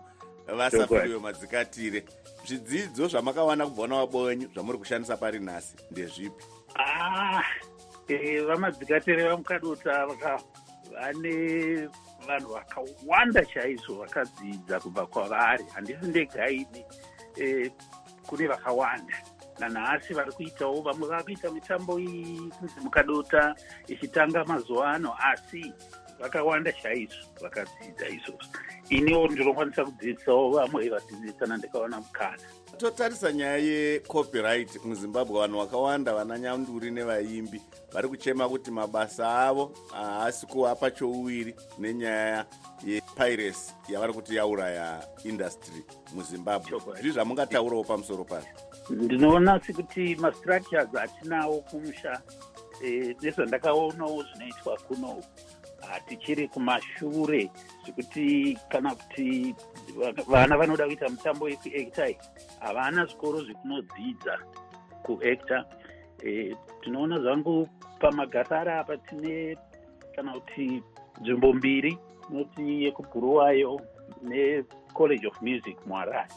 vasafiriwe 0.56 1.20
madzikatire. 1.20 2.04
Zvidzidzo 2.46 3.08
zvamakawana 3.08 3.66
kubva 3.66 3.88
navabo 3.88 4.22
wenyu 4.22 4.48
zvamuri 4.54 4.78
kushandisa 4.78 5.18
pari 5.18 5.40
nhasi 5.40 5.76
ndezvipi? 5.92 6.44
Ah, 6.76 7.44
eh, 8.08 8.46
vamadzikatere 8.46 9.24
vamukadota 9.30 10.06
vaka- 10.06 10.44
vane 10.92 11.90
vanhu 12.28 12.54
vakawanda 12.54 13.46
chaizvo 13.46 13.96
vakadzidza 13.96 14.80
kubva 14.80 15.06
kwavari. 15.06 15.66
Handisi 15.74 16.06
ndegaini 16.06 16.86
eh, 17.36 17.72
kune 18.28 18.48
vakawanda. 18.48 19.18
Nanhasi 19.60 20.14
vari 20.14 20.32
kuitawo 20.32 20.82
vamwe 20.82 21.08
vava 21.08 21.24
kuita 21.24 21.52
mitambo 21.52 22.00
iyi 22.00 22.52
kunzi 22.60 22.80
mukadota 22.84 23.56
ichitanga 23.88 24.46
mazuva 24.46 24.92
ano 24.92 25.16
asi 25.20 25.74
vakawanda 26.20 26.72
chaizvo 26.72 27.26
vakadzidza 27.42 28.08
izvozvo 28.10 28.48
iniwo 28.90 29.28
ndinokwanisa 29.28 29.86
kudzidzisawo 29.86 30.50
vamwe 30.50 30.90
vadzidzisi 30.90 31.34
kana 31.34 31.58
ndikaona 31.58 31.98
mukana. 32.00 32.44
Totarisa 32.78 33.32
nyaya 33.32 33.58
yecopyright 33.58 34.86
muzimbabwe 34.86 35.40
vanhu 35.40 35.58
vakawanda 35.60 36.14
vana 36.14 36.40
nyanduri 36.40 36.92
nevaimbi 36.92 37.62
vari 37.94 38.08
kuchema 38.08 38.50
kuti 38.50 38.72
mabasa 38.72 39.40
avo 39.48 39.72
haasi 39.92 40.46
kuvapa 40.46 40.92
chouwiri 40.92 41.56
nenyaya 41.80 42.46
yepiracy 42.86 43.74
yavari 43.90 44.14
kuti 44.14 44.36
yauraya 44.36 45.04
industry 45.24 45.84
muzimbabwe. 46.14 46.80
Zvii 47.02 47.12
zvamungataurawo 47.12 47.84
pamusoro 47.84 48.24
pazvo. 48.24 48.48
Ndinoona 48.90 49.60
sekuti 49.66 50.16
mastructures 50.16 50.96
atinawo 50.96 51.62
kumusha 51.62 52.22
eh, 52.84 53.16
nezvandakaonawo 53.22 54.24
zvinoitwa 54.24 54.78
kuno 54.88 55.24
hatichiri 55.90 56.48
kumashure 56.48 57.52
zvekuti 57.84 58.58
kana 58.70 58.96
kuti 58.96 59.56
vana 60.28 60.58
vanoda 60.58 60.86
kuita 60.86 61.10
mutambo 61.10 61.46
wekuacta 61.46 62.08
havana 62.60 63.06
zvikoro 63.06 63.42
zvekunodzidza 63.42 64.40
kuacta 65.04 65.66
eh, 66.24 66.56
tinoona 66.82 67.20
zvangu 67.20 67.68
pamagasara 68.00 68.80
apa 68.80 68.98
tine 68.98 69.58
kana 70.16 70.34
kuti 70.34 70.84
nzvimbo 71.22 71.54
mbiri 71.54 71.98
inoti 72.30 72.84
yekubhuruwayo 72.84 73.82
necollege 74.24 75.28
of 75.28 75.42
music 75.42 75.78
muharare 75.86 76.28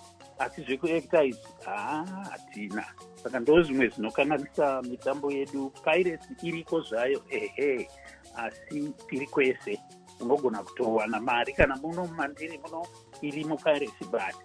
asi 0.41 0.63
zvekuacta 0.63 1.25
izvi 1.25 1.53
haa 1.65 2.05
hatina. 2.31 2.85
Saka 3.23 3.41
ndo 3.41 3.63
zvimwe 3.63 3.89
zvinokanganisa 3.89 4.83
mitambo 4.83 5.33
yedu. 5.33 5.73
Piracy 5.85 6.33
iriko 6.43 6.81
zvayo? 6.81 7.23
Ehe 7.31 7.89
asi 8.35 8.89
tiri 9.09 9.27
kwese 9.27 9.81
unogona 10.21 10.63
kutowana 10.63 11.21
mari. 11.21 11.53
Kana 11.53 11.77
muno 11.77 12.07
mumandiri 12.07 12.59
muno 12.59 12.87
irimo 13.23 13.57
piracy 13.57 14.05
but 14.11 14.37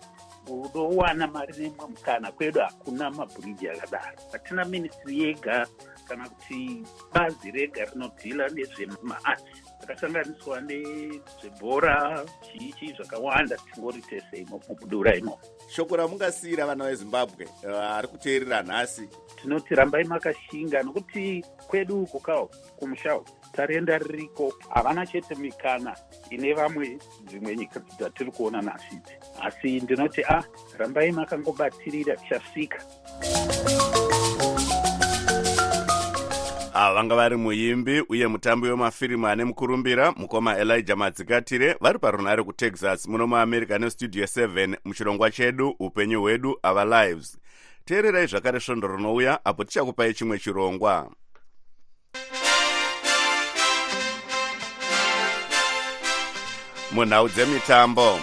unowana 0.49 1.27
mari 1.27 1.53
nemwe 1.57 1.87
mukana 1.87 2.31
kwedu 2.31 2.59
hakuna 2.59 3.11
mabhuriji 3.11 3.69
akadaro. 3.69 4.17
Hatina 4.31 4.65
ministry 4.65 5.19
yega 5.19 5.67
kana 6.07 6.29
kuti 6.29 6.83
bazi 7.13 7.51
rega 7.51 7.85
rinodhila 7.85 8.49
nezvemaarts 8.49 9.43
zvakasanganiswa 9.79 10.61
nezvebhora 10.61 12.25
chiichi 12.41 12.93
zvakawanda 12.93 13.57
tingori 13.57 14.01
tese 14.01 14.37
imo 14.37 14.61
mubudura 14.69 15.15
imo. 15.15 15.39
Shoko 15.69 15.95
ramungasiyira 15.95 16.65
vana 16.65 16.85
vezimbabwe 16.85 17.47
vari 17.63 18.07
kuteerera 18.07 18.63
nhasi. 18.63 19.09
Tinoti 19.41 19.75
rambai 19.75 20.03
makashinga 20.03 20.83
nokuti 20.83 21.45
kwedu 21.67 22.01
uko 22.03 22.19
kawo 22.19 22.49
kumushawo 22.79 23.25
tarenda 23.53 23.97
ririko 23.97 24.53
havana 24.69 25.05
chete 25.05 25.35
mikana 25.35 25.95
ine 26.29 26.53
vamwe 26.53 26.97
dzimwe 27.27 27.55
nyika 27.55 27.79
dzatiri 27.97 28.31
kuona 28.31 28.61
nhasi. 28.61 28.95
Idzi 28.95 29.13
asi 29.41 29.81
ndinoti 29.81 30.21
a 30.23 30.43
rambai 30.77 31.11
makangobatirira 31.11 32.15
tichasvika 32.15 32.79
vanga 36.75 37.15
vari 37.15 37.35
muimbi 37.35 38.03
uye 38.09 38.27
mutambi 38.27 38.67
wemafirimu 38.67 39.27
ane 39.27 39.43
mukurumbira 39.43 40.11
mukoma 40.11 40.57
elijah 40.57 40.97
madzikatire 40.97 41.75
vari 41.81 41.99
parunhare 41.99 42.43
kutexas 42.43 43.07
muno 43.07 43.27
muamerica 43.27 43.79
nestudio 43.79 44.25
7 44.25 44.77
muchirongwa 44.85 45.31
chedu 45.31 45.75
upenyu 45.79 46.21
hwedu 46.21 46.59
our 46.63 46.85
lives. 46.85 47.37
Teererai 47.85 48.27
zvakare 48.27 48.59
svondo 48.59 48.87
rinouya 48.87 49.45
apo 49.45 49.63
tichakupai 49.63 50.13
chimwe 50.13 50.39
chirongwa. 50.39 51.11
Munhau 56.91 57.29
dzemitambo. 57.29 58.19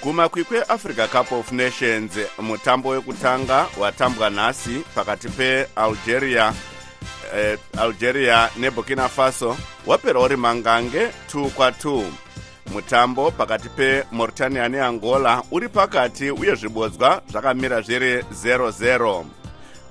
Kumakwikwi 0.00 0.56
eafrica 0.56 1.08
cup 1.08 1.32
of 1.32 1.52
nations 1.52 2.12
mutambo 2.38 2.88
wekutanga 2.88 3.66
watambwa 3.80 4.30
nhasi 4.30 4.82
pakati 4.94 5.28
pealgeria 5.28 6.54
eh, 7.36 7.58
algeria 7.78 8.50
neburkina 8.56 9.08
faso 9.08 9.56
wapera 9.86 10.20
uri 10.20 10.36
mangange 10.36 11.08
2 11.34 11.48
kwa2 11.48 12.04
mutambo 12.72 13.30
pakati 13.30 13.68
pemauritania 13.68 14.68
neangola 14.68 15.42
uri 15.50 15.68
pakati 15.68 16.30
uye 16.30 16.54
zvibodzwa 16.54 17.22
zvakamira 17.30 17.80
zviri 17.80 18.18
00 18.18 19.24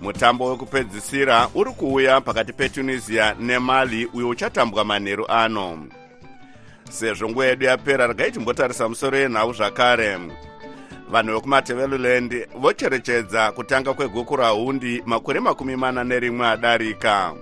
mutambo 0.01 0.49
wekupedzisira 0.49 1.49
uri 1.55 1.71
kuuya 1.71 2.21
pakati 2.21 2.53
petunisia 2.53 3.35
nemali 3.39 4.05
uyo 4.05 4.29
uchatambwa 4.29 4.85
manheru 4.85 5.25
ano. 5.27 5.87
Sezvo 6.89 7.29
nguva 7.29 7.45
yedu 7.45 7.65
yapera 7.65 8.07
regai 8.07 8.31
timbotarisa 8.31 8.89
musoro 8.89 9.17
yenhau 9.17 9.53
zvakare 9.53 10.19
vanhu 11.11 11.33
vekumateveleland 11.33 12.47
vocherechedza 12.55 13.51
kutanga 13.51 13.93
kwegukurahundi 13.93 15.03
makore 15.05 15.39
makumi 15.39 15.75
mana 15.75 16.03
nerimwe 16.03 16.47
adarika. 16.47 17.33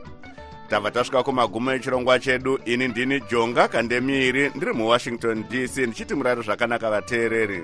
Tabva 0.69 0.91
tasvika 0.91 1.23
kumagumo 1.23 1.71
echirongwa 1.71 2.19
chedu 2.19 2.59
ini 2.65 2.87
ndini 2.87 3.21
jonga 3.31 3.67
kandemiri 3.67 4.51
ndiri 4.55 4.73
muwashington 4.73 5.43
dc 5.49 5.77
ndichiti 5.77 6.15
murari 6.15 6.41
zvakanaka 6.41 6.89
vateereri 6.89 7.63